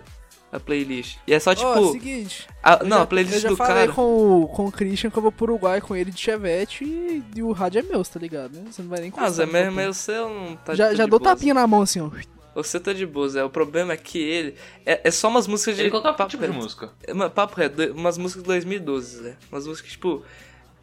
[0.51, 1.17] A playlist.
[1.27, 1.67] E é só tipo.
[1.67, 2.47] Ó, seguinte.
[2.63, 3.91] a- não, já- a playlist eu já do falei cara.
[3.93, 7.23] com, o- com o Christian que eu vou pro Uruguai com ele de Chevette e,
[7.35, 8.53] e o rádio é meu, tá ligado?
[8.71, 10.95] Você não vai nem Ah, Zé, mas, meu mas o seu não tá Já, tá
[10.95, 12.09] já de dou boa, tapinha na mão assim, ó.
[12.55, 13.43] Você tá de boa, Zé.
[13.43, 14.55] O problema é que ele.
[14.85, 15.83] É, é só umas músicas de.
[15.83, 16.89] Ele colocava que papo tipo de música?
[17.03, 19.35] É, mano, Papo reto, do- umas músicas de 2012, Zé.
[19.51, 20.23] Umas músicas tipo.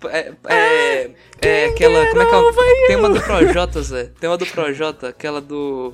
[0.04, 1.10] É, é,
[1.42, 2.06] é aquela.
[2.10, 2.38] Como é que é?
[2.38, 4.12] o- Tem uma do Projota, Zé.
[4.20, 5.92] Tem uma do Projota, aquela do.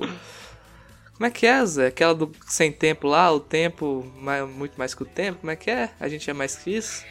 [1.23, 1.87] Como é que é, Zé?
[1.87, 5.39] Aquela do Sem Tempo lá, o tempo, mais, muito mais que o tempo.
[5.39, 5.89] Como é que é?
[5.97, 7.05] A gente é mais que isso?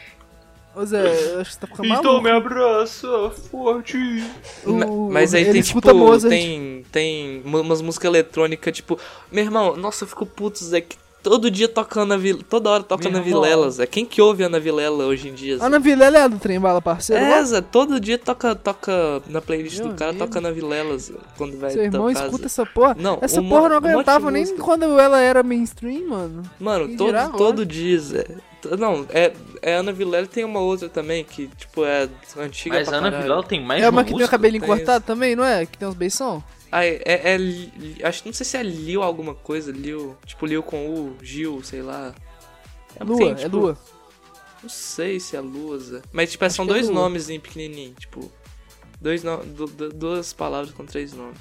[0.76, 2.22] Ô Zé, eu acho que você tá ficando Então maluco.
[2.22, 3.96] me abraça forte.
[5.10, 5.94] Mas aí ele tem tipo.
[5.94, 6.30] Mozart.
[6.30, 8.98] Tem, tem umas músicas eletrônicas, tipo.
[9.30, 10.82] Meu irmão, nossa, eu fico puto, Zé.
[10.82, 12.44] Que todo dia tocando a Vilela.
[12.48, 13.86] Toda hora tocando a Vilela, Zé.
[13.86, 15.64] Quem que ouve a Ana Vilela hoje em dia, Zé?
[15.64, 17.22] Ana Vilela é a do Trem Bala Parceiro?
[17.22, 17.44] É?
[17.44, 20.26] Zé, todo dia toca, toca na playlist Meu do cara, amigo.
[20.26, 22.46] toca na Vilela, Zé, quando vai Seu irmão tocar, escuta Zé.
[22.46, 22.96] essa porra?
[22.98, 24.62] Não, essa um porra não um aguentava nem música.
[24.62, 26.42] quando ela era mainstream, mano.
[26.58, 27.38] Mano, Quem todo, agora?
[27.38, 28.26] todo dia, Zé.
[28.78, 32.08] Não, é, é Ana Vilela e tem uma outra também que, tipo, é
[32.38, 33.10] antiga Mas Ana.
[33.10, 34.30] Vilela tem mais é uma uma que tem o música?
[34.30, 35.66] cabelinho Tem cortado também, não é?
[35.66, 36.42] Que tem uns beição?
[36.72, 37.36] Ah, é, é,
[38.00, 40.16] é Acho não sei se é Lil alguma coisa, Lil.
[40.24, 42.14] Tipo, Lil com U, Gil, sei lá.
[42.98, 43.78] É, Lua, tem, é tipo, Lua.
[44.62, 45.40] Não sei se é
[45.78, 46.00] Zé.
[46.12, 46.94] Mas, tipo, são que é dois Lua.
[47.02, 48.32] nomes em pequenininho, tipo.
[49.00, 49.36] Dois no...
[49.44, 51.36] du- du- duas palavras com três nomes.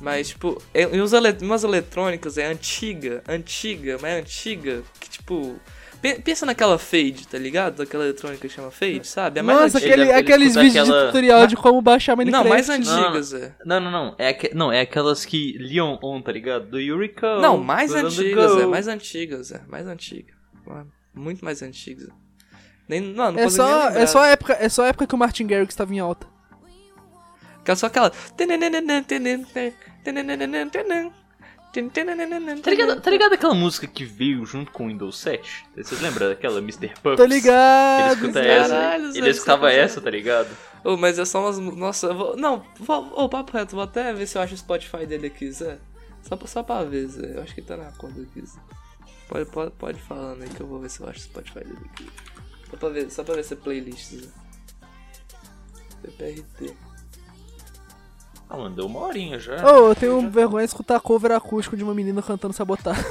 [0.00, 1.36] Mas, tipo, é- e ele...
[1.42, 5.60] umas eletrônicas é antiga, antiga, mas é antiga, que, tipo.
[6.00, 7.82] Pe- Pensa naquela fade, tá ligado?
[7.82, 9.38] Aquela eletrônica que chama fade, sabe?
[9.40, 9.92] É mais Nossa, antiga.
[9.94, 12.44] aquele, ele aqueles escuta vídeos de aquela- tutorial de como baixar Minecraft.
[12.44, 13.54] Não, mais Não, antigas, Zé.
[13.64, 14.14] Não, não, não.
[14.18, 16.66] É, aque- não, é aquelas que Leon On, tá ligado?
[16.70, 17.38] Do Eureka.
[17.40, 20.32] Não, mais antigas, é mais antigas, é mais antiga.
[21.14, 22.08] Muito mais antigas.
[22.88, 25.18] Nem, não, não É só, é, só a época, é só a época que o
[25.18, 26.26] Martin Garrix estava em alta.
[27.64, 28.12] Que é só aquela.
[32.62, 35.66] Tá ligado, tá ligado aquela música que veio junto com o Windows 7?
[35.76, 36.88] Vocês lembram daquela Mr.
[37.02, 37.16] Pups?
[37.16, 38.12] Tô ligado.
[38.12, 38.94] Ele escuta essa.
[39.18, 40.48] Ele escutava tá essa, tá ligado?
[40.84, 41.58] Ô, mas é só umas.
[41.58, 42.36] Nossa, eu vou.
[42.36, 45.50] Não, vou, ô, papo reto, vou até ver se eu acho o Spotify dele aqui,
[45.50, 45.78] Zé.
[46.22, 47.36] Só, pra- só pra ver, Zé.
[47.36, 48.58] Eu acho que tá na conta aqui, Zé.
[49.28, 51.78] Pode, pode, pode falando aí que eu vou ver se eu acho o Spotify dele
[51.92, 52.08] aqui.
[52.70, 54.26] Só pra ver, só pra ver se é playlist, Zé.
[56.02, 56.74] PPRT.
[58.48, 59.56] Ah, mano, deu uma horinha já.
[59.64, 62.96] Ô, eu tenho vergonha de escutar cover acústico de uma menina cantando sabotar.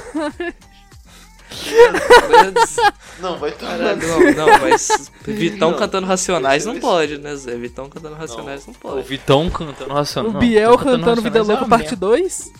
[3.20, 5.78] Não, vai Caralho, não, não, mas Vitão Não.
[5.78, 7.56] cantando Racionais não pode, né, Zé?
[7.56, 9.02] Vitão cantando Racionais não, O pode.
[9.08, 10.30] Vitão cantando Racional.
[10.30, 12.06] O não, Biel Vitão cantando Vida Racionais é Louca uma parte merda.
[12.06, 12.52] 2.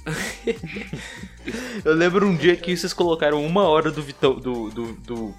[1.85, 4.35] Eu lembro um dia que vocês colocaram uma hora do Vitão.
[4.35, 4.71] Do.
[4.71, 5.35] do, do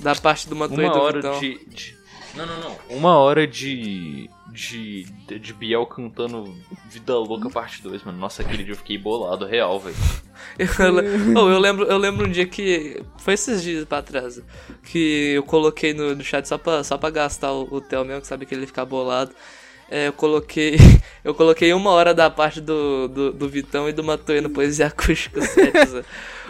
[0.00, 1.40] Da parte do Matuê uma do hora Vitão.
[1.40, 1.96] de, de-
[2.34, 2.76] Não, não, não.
[2.96, 4.30] Uma hora de.
[4.54, 5.02] De,
[5.40, 6.56] de Biel cantando
[6.88, 8.18] Vida Louca parte 2, mano.
[8.18, 9.96] Nossa, aquele dia eu fiquei bolado, real, velho.
[11.34, 13.02] Eu, eu lembro, eu lembro um dia que.
[13.18, 14.40] Foi esses dias pra trás.
[14.84, 18.20] Que eu coloquei no, no chat só pra, só pra gastar o, o Theo mesmo,
[18.20, 19.32] que sabe que ele fica bolado.
[19.96, 20.76] É, eu coloquei.
[21.24, 24.88] Eu coloquei uma hora da parte do, do, do Vitão e do Matuê no Poesia
[24.88, 26.02] Acústica 7, Zé.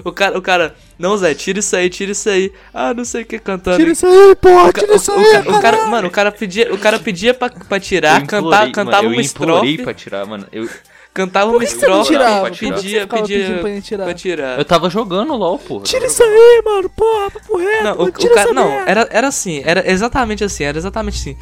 [0.05, 2.51] O cara, o cara, não, Zé, tira isso aí, tira isso aí.
[2.73, 3.77] Ah, não sei o que cantando.
[3.77, 6.11] Tira isso aí, porra, O tira isso o- o aí, ca- o cara, mano, o
[6.11, 9.25] cara pedia, o cara pedia pra, pra tirar, Eu cantar, implorei, cantava mano, uma eu
[9.25, 10.47] implorei estrofe, pra tirar, mano.
[10.51, 10.69] Eu,
[11.15, 12.51] cantava uma estrofe, tirava?
[12.51, 14.05] pedia, pedia pedindo pra tirar?
[14.07, 14.59] pra tirar.
[14.59, 15.85] eu tava jogando LOL, porra.
[15.85, 19.29] Tira isso aí, mano, porra, papo reto, Não, o, o cara, essa não, era, era
[19.29, 21.37] assim, era exatamente assim, era exatamente assim.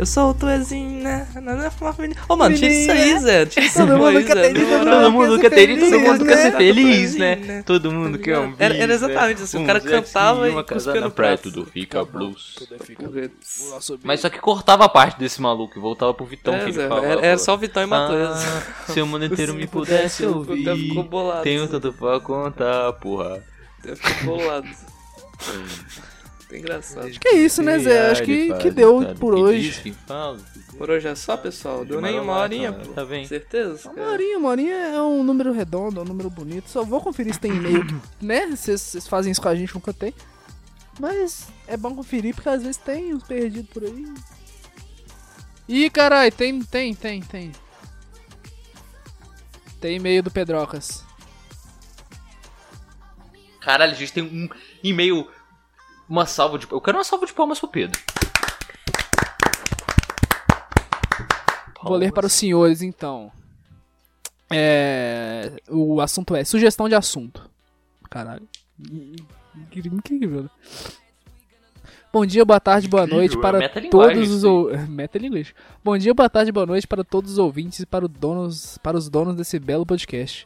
[0.00, 1.28] Eu sou o Tuezinho, né?
[1.36, 2.10] É.
[2.26, 3.18] Ô, mano, tira isso aí.
[3.18, 3.44] Zé.
[3.44, 4.48] Tira isso Todo aí, mundo quer Zé.
[4.54, 4.66] ter.
[4.66, 6.56] Todo mundo quer ter todo mundo quer ser né?
[6.56, 7.36] feliz, Né?
[7.36, 7.62] né?
[7.66, 9.44] Todo mundo quer um Era- era bis, exatamente né?
[9.44, 11.52] assim, o cara cantava e cuspia na no praia, prato.
[11.52, 12.66] tudo fica blues.
[14.02, 16.88] Mas só que cortava a parte desse maluco e voltava pro Vitão É, que ele
[16.88, 17.06] falava.
[17.06, 17.92] era, era só o Vitão e.
[17.92, 21.42] Ah, se o mundo inteiro me pudesse ficou ouvir, bolado.
[21.42, 23.42] tenho tanto pra contar, porra.
[23.84, 24.24] Eu fico
[26.50, 27.10] Tá engraçado.
[27.20, 28.10] Que isso, né, Zé?
[28.10, 29.94] Acho que, que deu por hoje.
[30.76, 31.84] Por hoje é só, pessoal.
[31.84, 32.92] Deu nem uma horinha, pô.
[32.92, 33.24] Tá bem.
[33.24, 33.88] Certeza?
[33.88, 36.68] Uma horinha, uma horinha é um número redondo, é um número bonito.
[36.68, 37.86] Só vou conferir se tem e-mail,
[38.20, 38.48] né?
[38.48, 40.12] Vocês vocês fazem isso com a gente, nunca tem.
[40.98, 44.12] Mas é bom conferir, porque às vezes tem uns perdidos por aí.
[45.68, 47.52] Ih, carai, tem, tem, tem, tem.
[49.80, 51.04] Tem e-mail do Pedrocas.
[53.60, 54.48] Caralho, a gente tem um
[54.82, 55.28] e-mail.
[56.10, 56.66] Uma salva de.
[56.68, 57.96] Eu quero uma salva de palmas pro Pedro.
[61.84, 63.30] Vou ler para os senhores, então.
[64.52, 65.52] É...
[65.68, 67.48] O assunto é sugestão de assunto.
[68.10, 68.46] Caralho.
[69.54, 70.42] Incrível.
[70.42, 70.50] né?
[72.12, 74.76] Bom dia, boa tarde, boa Incrível, noite é para todos os ou...
[74.88, 75.54] metalinguagem.
[75.84, 78.78] Bom dia, boa tarde, boa noite para todos os ouvintes e para, o donos...
[78.78, 80.44] para os donos desse belo podcast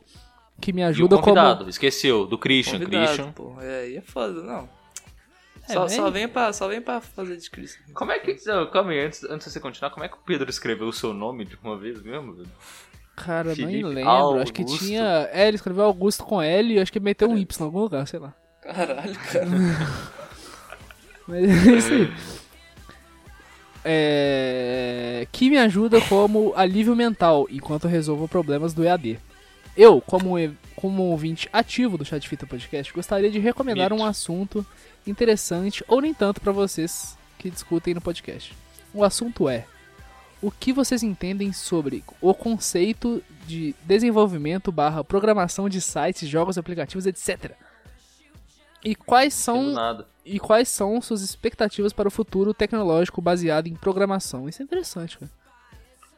[0.60, 2.80] que me E o ajuda como convidado, esqueceu, do Christian.
[2.80, 3.32] Convidado, Christian.
[3.32, 3.54] pô.
[3.62, 4.68] É, aí é foda, não.
[5.68, 7.78] É, só, só, vem pra, só vem pra fazer de Cristo.
[7.94, 8.36] Como é que.
[8.46, 10.92] Não, calma aí, antes, antes de você continuar, como é que o Pedro escreveu o
[10.92, 12.34] seu nome de uma vez mesmo?
[12.34, 12.48] velho?
[13.16, 14.40] Cara, nem Felipe lembro.
[14.40, 14.84] Acho que Augusto.
[14.84, 15.28] tinha.
[15.32, 18.06] É, ele escreveu Augusto com L e acho que meteu um Y em algum lugar,
[18.06, 18.34] sei lá.
[18.60, 19.46] Caralho, cara.
[21.26, 22.12] Mas é isso aí.
[23.84, 25.28] É...
[25.30, 29.18] Que me ajuda como alívio mental enquanto resolvo problemas do EAD.
[29.76, 30.36] Eu, como,
[30.84, 34.02] como ouvinte ativo do Chat Fita Podcast, gostaria de recomendar Mito.
[34.02, 34.66] um assunto
[35.06, 38.54] interessante ou nem tanto para vocês que discutem no podcast.
[38.92, 39.64] O assunto é:
[40.42, 47.06] o que vocês entendem sobre o conceito de desenvolvimento barra programação de sites, jogos, aplicativos,
[47.06, 47.52] etc.
[48.84, 49.74] E quais são
[50.22, 54.50] e quais são suas expectativas para o futuro tecnológico baseado em programação?
[54.50, 55.32] Isso é interessante, cara.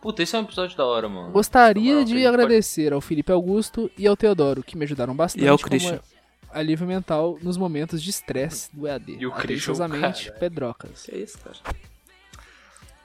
[0.01, 1.32] Puta, esse é um episódio da hora, mano.
[1.32, 5.49] Gostaria moral, de agradecer ao Felipe Augusto e ao Teodoro, que me ajudaram bastante E
[5.49, 6.01] ao como Christian.
[6.51, 9.16] alívio mental nos momentos de estresse do EAD.
[9.18, 9.74] E o Christian.
[10.38, 11.03] Pedrocas.
[11.03, 11.57] Que isso, cara.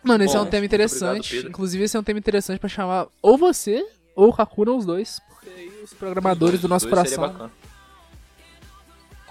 [0.04, 1.28] Mano, esse é Bom, um tema interessante.
[1.30, 1.50] obrigado.
[1.50, 5.20] Inclusive, esse é um tema interessante pra chamar ou você ou o Kakuna, os dois.
[5.30, 7.52] Porque aí os programadores do nosso Os dois seria coração.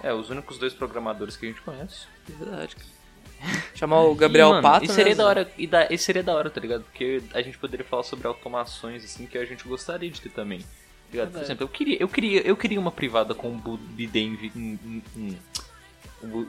[0.03, 2.05] É, os únicos dois programadores que a gente conhece.
[2.27, 3.00] Verdade, cara.
[3.75, 5.21] Chamar o Gabriel E, mano, Pato, Isso né, seria Zé?
[5.23, 6.83] da hora, e da, isso seria da hora, tá ligado?
[6.83, 10.59] Porque a gente poderia falar sobre automações, assim, que a gente gostaria de ter também.
[10.59, 10.65] tá
[11.11, 11.27] ligado?
[11.27, 11.45] Por Verdade.
[11.45, 15.35] exemplo, eu queria, eu queria, eu queria uma privada com um bidê em vi- um,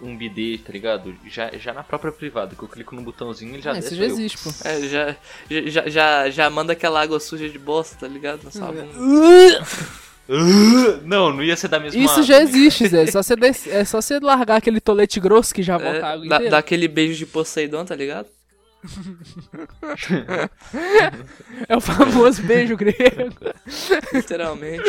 [0.03, 1.14] um, bidê, tá ligado?
[1.26, 3.86] Já, já na própria privada, que eu clico no botãozinho e ele já Ah, desce.
[3.88, 4.51] isso já eu- existe, pô.
[4.68, 5.16] É, já,
[5.51, 8.45] já, já, já manda aquela água suja de bosta, tá ligado?
[8.45, 8.86] Na sua bunda.
[11.05, 13.03] Não, não ia ser da mesma Isso já água, existe, Zé.
[13.03, 16.11] É só você des- É só você largar aquele tolete grosso que já volta a
[16.11, 16.51] É, água dá, inteira.
[16.53, 18.29] dá aquele beijo de Poseidon, tá ligado?
[21.68, 23.33] É o famoso beijo grego.
[24.12, 24.83] Literalmente.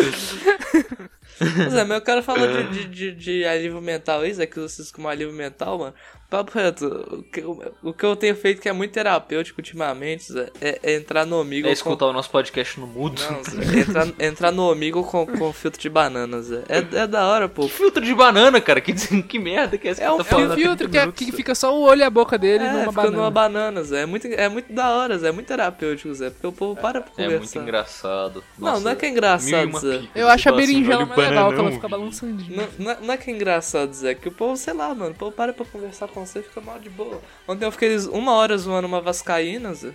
[1.39, 4.59] Mas é, mas eu quero falar de, de, de, de alívio mental aí, Zé, que
[4.59, 5.93] vocês como alívio mental, mano.
[6.29, 10.34] Papo reto, o que, eu- o que eu tenho feito que é muito terapêutico ultimamente,
[10.34, 11.73] Zé, é, é entrar no amigo É com...
[11.73, 13.21] escutar o nosso podcast no mudo.
[13.21, 16.63] Não, Zé, entrar, entrar no amigo com, com filtro de banana, Zé.
[16.67, 17.67] É, é da hora, pô.
[17.67, 18.81] Filtro de banana, cara.
[18.81, 21.11] Que, que merda que é essa É que um tá É filtro 30 que, é-
[21.11, 23.17] que fica só o olho e a boca dele É, numa fica banana.
[23.17, 24.01] numa banana, Zé.
[24.01, 25.27] É muito, é muito da hora, Zé.
[25.27, 26.31] É muito terapêutico, Zé.
[26.31, 27.61] Porque o povo para pra É muito conversar.
[27.61, 28.43] engraçado.
[28.57, 30.01] Não, Nossa, não é que é engraçado, Zé.
[30.15, 32.57] Eu acho a assim, berinjela olha legal, que ela bananão, fica balançandinha.
[32.57, 35.11] Não, não, é- não é que é engraçado, Zé, que o povo, sei lá, mano,
[35.11, 37.21] o povo para pra conversar com você e fica mal de boa.
[37.47, 39.91] Ontem eu fiquei uma hora zoando uma vascaína, Zé,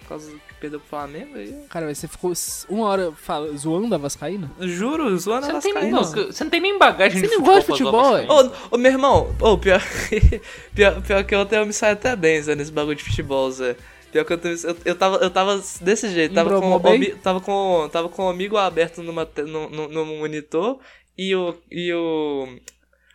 [0.00, 1.54] por causa do que perdeu pro Flamengo aí.
[1.68, 2.32] Cara, mas você ficou
[2.68, 4.50] uma hora fala- zoando a Vascaína?
[4.60, 5.96] Juro, zoando Você a não, tem vascaína.
[6.00, 8.14] não, você não tem nem bagagem Você de não gosta de futebol.
[8.26, 9.80] Ô, ô, meu irmão, ô, pior,
[10.74, 13.76] pior, pior que ontem eu me saí até bem, Zé, nesse bagulho de futebol, Zé.
[14.12, 16.78] Pior que eu, eu, eu, tava, eu tava desse jeito, tava com,
[17.22, 20.80] tava, com, tava com o amigo aberto numa, no, no, no monitor
[21.16, 22.58] e o, e o.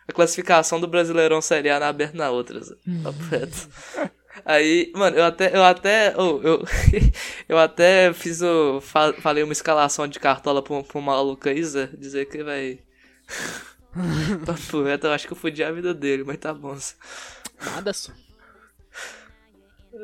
[0.06, 2.74] A classificação do Brasileirão Série A na aberta na outra, Zé.
[3.02, 3.68] Papo reto.
[4.44, 6.64] Aí, mano, eu até, eu até, ô, eu,
[7.48, 11.48] eu até fiz o, fa- falei uma escalação de cartola pra um, pra um maluco
[11.48, 12.78] aí, Zé, dizer que vai...
[14.44, 16.94] Papo reto, eu acho que eu fudi a vida dele, mas tá bom, Zé.
[17.64, 18.12] Nada só.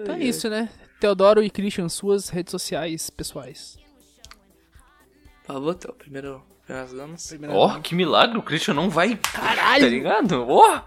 [0.02, 0.68] Então é isso, né?
[1.00, 3.78] Teodoro e Christian, suas redes sociais pessoais.
[5.44, 7.34] Por favor, Theo, primeiro, primeiras damas.
[7.48, 9.16] Ó, que milagre, o Christian não vai.
[9.16, 9.84] Caralho!
[9.84, 10.46] Tá ligado?
[10.48, 10.82] Ó!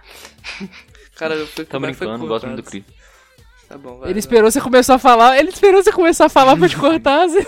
[1.16, 2.70] Cara, eu fui Tá foi brincando, gosto muito do.
[2.70, 2.94] Christian.
[3.68, 4.08] Tá bom, vai.
[4.08, 4.20] Ele vai.
[4.20, 5.38] esperou você começar a falar.
[5.38, 7.28] Ele esperou você começar a falar pra te cortar.
[7.28, 7.40] Zé.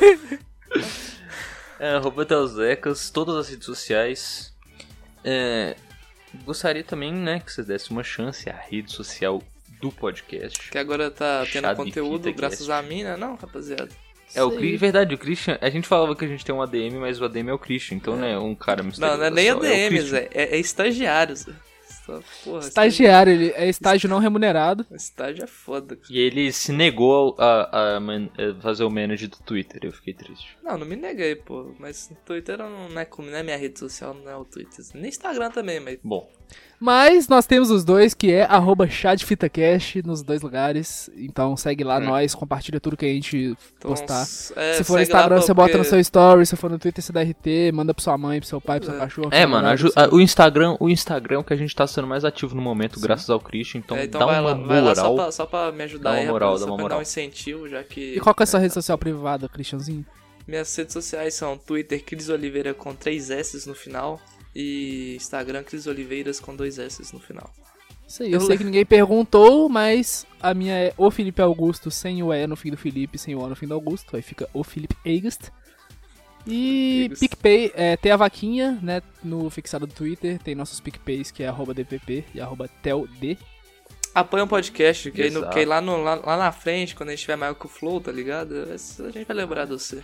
[1.79, 4.53] É, arroba Telzecas, todas as redes sociais.
[5.23, 5.75] É,
[6.43, 9.41] gostaria também, né, que você desse uma chance à rede social
[9.85, 10.71] do podcast.
[10.71, 13.15] Que agora tá tendo Chave conteúdo graças a mim, né?
[13.15, 13.89] Não, rapaziada.
[14.33, 14.75] É, o aí.
[14.75, 15.57] verdade, o Christian.
[15.61, 17.97] A gente falava que a gente tem um ADM, mas o ADM é o Christian,
[17.97, 19.13] então não é um cara misterioso.
[19.13, 20.09] Não, não é nem o ADM, Christian.
[20.09, 20.29] Zé.
[20.33, 21.53] É, é estagiário, Zé.
[22.43, 24.85] Porra, Estagiário, ele é estágio não remunerado.
[24.91, 25.95] Estágio é foda.
[25.95, 26.07] cara.
[26.07, 30.55] E ele se negou a, a a fazer o manager do Twitter, eu fiquei triste.
[30.63, 31.73] Não, não me neguei, pô.
[31.79, 34.85] Mas o Twitter não é, como, não é minha rede social, não é o Twitter.
[34.93, 35.97] Nem Instagram também, mas.
[36.03, 36.29] Bom,
[36.77, 41.09] Mas nós temos os dois, que é arroba chadfitacast nos dois lugares.
[41.15, 44.21] Então segue lá nós, compartilha tudo que a gente Então, postar.
[44.57, 46.45] é, se for no Instagram, você bota no porque- seu story.
[46.45, 47.71] Se for no Twitter, você dá RT.
[47.73, 48.99] Manda pra sua mãe, pro seu pai, pro seu É.
[48.99, 49.29] cachorro.
[49.31, 52.53] é, mano, a- o Instagram, o Instagram é que a gente tá sendo mais ativo
[52.53, 55.01] no momento, graças ao Christian, então, É, então dá vai, uma lá, vai lá só
[55.03, 55.15] moral.
[55.15, 56.97] pra, só pra me ajudar Dá uma aí, moral, rapaz, dá só uma pra moral.
[56.97, 58.15] dar um incentivo, já que...
[58.15, 60.05] E qual que é a sua rede social privada, Christianzinho?
[60.47, 64.19] Minhas redes sociais são Twitter Cris Oliveira com três S no final
[64.55, 67.53] e Instagram Cris Oliveiras com dois S no final.
[68.07, 71.41] Isso aí, eu, Eu sei le- que ninguém perguntou, mas a minha é o Felipe
[71.41, 74.15] Augusto, sem o E no fim do Felipe, sem o O no fim do Augusto.
[74.15, 75.49] Aí fica o Felipe August.
[76.47, 77.19] E August.
[77.19, 81.47] PicPay, é, tem a vaquinha, né, no fixado do Twitter, tem nossos PicPays, que é
[81.47, 83.37] arroba DPP e arroba TelD.
[84.13, 87.09] Apoia um podcast, que, aí, no, que aí lá, no, lá, lá na frente, quando
[87.09, 88.53] a gente tiver maior que o Flow, tá ligado?
[88.71, 88.77] A
[89.11, 90.03] gente vai lembrar de você.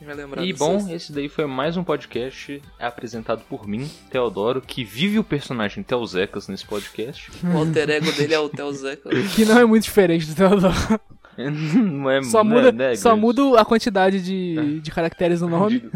[0.00, 4.84] Vai lembrar E bom, esse daí foi mais um podcast apresentado por mim, Teodoro, que
[4.84, 7.30] vive o personagem Telzecas nesse podcast.
[7.44, 9.10] O alter ego dele é o Theo Zeca.
[9.34, 11.00] Que não é muito diferente do Teodoro.
[11.36, 15.48] não é, Só não muda, é, né, só muda a quantidade de, de caracteres no
[15.48, 15.90] nome.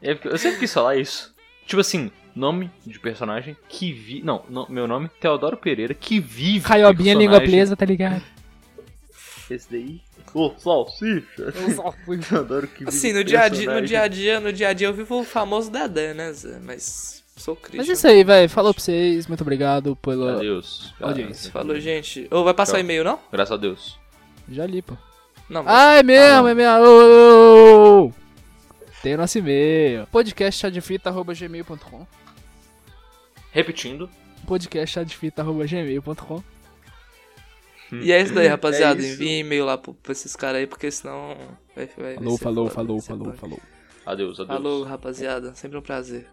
[0.00, 1.34] É eu sempre quis falar isso.
[1.66, 4.22] Tipo assim, nome de personagem que vi.
[4.22, 6.66] Não, não, meu nome, Teodoro Pereira, que vive.
[6.66, 8.22] Raiobinha, língua presa, tá ligado?
[9.50, 10.00] Esse daí.
[10.34, 11.52] Ô, salsicha!
[12.28, 14.72] Teodoro que vive Assim, no dia, a dia, no dia a dia, no dia a
[14.72, 16.58] dia eu vivo o famoso Dedé, né, Zé?
[16.62, 17.92] Mas sou Mas crítico.
[17.92, 18.48] isso aí, velho.
[18.48, 19.26] Falou pra vocês.
[19.26, 20.94] Muito obrigado pela Adeus.
[21.00, 21.50] audiência.
[21.52, 22.26] Falou, gente.
[22.30, 22.80] Ô, vai passar Tchau.
[22.80, 23.18] e-mail, não?
[23.30, 23.98] Graças a Deus.
[24.48, 24.96] Já li, pô.
[25.50, 25.74] Não, mas...
[25.74, 26.72] Ah, é mesmo, Ah, é mesmo.
[26.84, 28.12] Ô, ô, ô.
[29.02, 30.06] Tem o nosso e-mail.
[30.12, 32.06] podcastchadfita.gmail.com
[33.50, 34.08] Repetindo.
[34.46, 36.42] podcastchadfita.gmail.com
[38.00, 39.00] E é isso daí, rapaziada.
[39.00, 39.14] É isso.
[39.22, 41.36] Envie e-mail lá pro- pra esses caras aí, porque senão
[41.76, 43.36] vai, vai, vai Falou, ser falou, foda, falou, vai falou, foda.
[43.38, 43.58] falou.
[44.06, 44.56] Adeus, adeus.
[44.56, 45.54] Falou, rapaziada.
[45.54, 46.26] Sempre um prazer.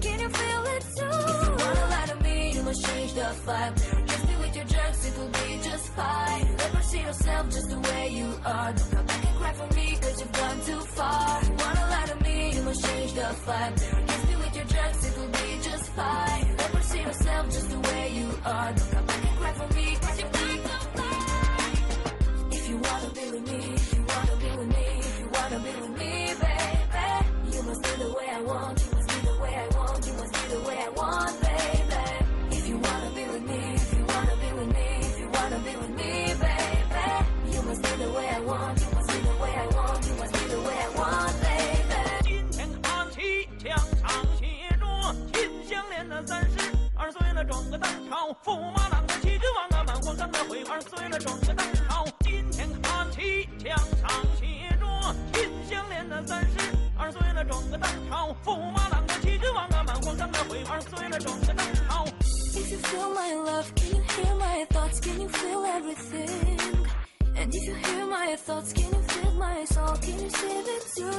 [0.00, 1.56] Can you feel it too?
[47.70, 52.04] 个当朝，驸马郎的齐君王啊，满皇上的会儿碎了个当朝。
[52.20, 54.08] 今天看齐墙上
[54.38, 54.86] 写着
[55.32, 56.58] 金项链的三十
[56.96, 62.04] 二碎了整个当朝，驸马郎的齐君王啊，满皇上的会儿碎了个当朝。
[62.54, 65.00] If you feel my love, can you hear my thoughts?
[65.00, 66.86] Can you feel everything?
[67.36, 69.94] And if you hear my thoughts, can you feel my soul?
[70.00, 71.10] Can you save it too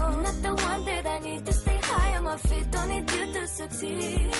[0.00, 2.70] I'm not the one that I need to stay high on my feet.
[2.70, 4.30] Don't need you to succeed.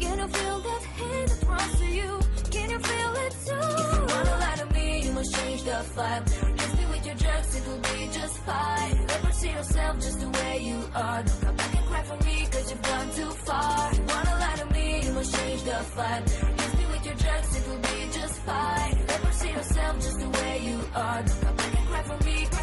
[0.00, 2.20] Can you feel that hate that runs to you?
[2.50, 3.66] Can you feel it too?
[3.80, 6.24] If you wanna lie to me, you must change the vibe.
[6.58, 9.06] Kiss me with your drugs, it'll be just fine.
[9.06, 11.22] Never see yourself just the way you are.
[11.22, 13.90] Don't come back and cry for me, cause you've gone too far.
[13.92, 16.24] If you wanna lie to me, you must change the vibe.
[16.58, 18.94] Kiss me with your drugs, it'll be just fine.
[19.08, 21.22] Never see yourself just the way you are.
[21.22, 22.55] Don't come back and cry for me.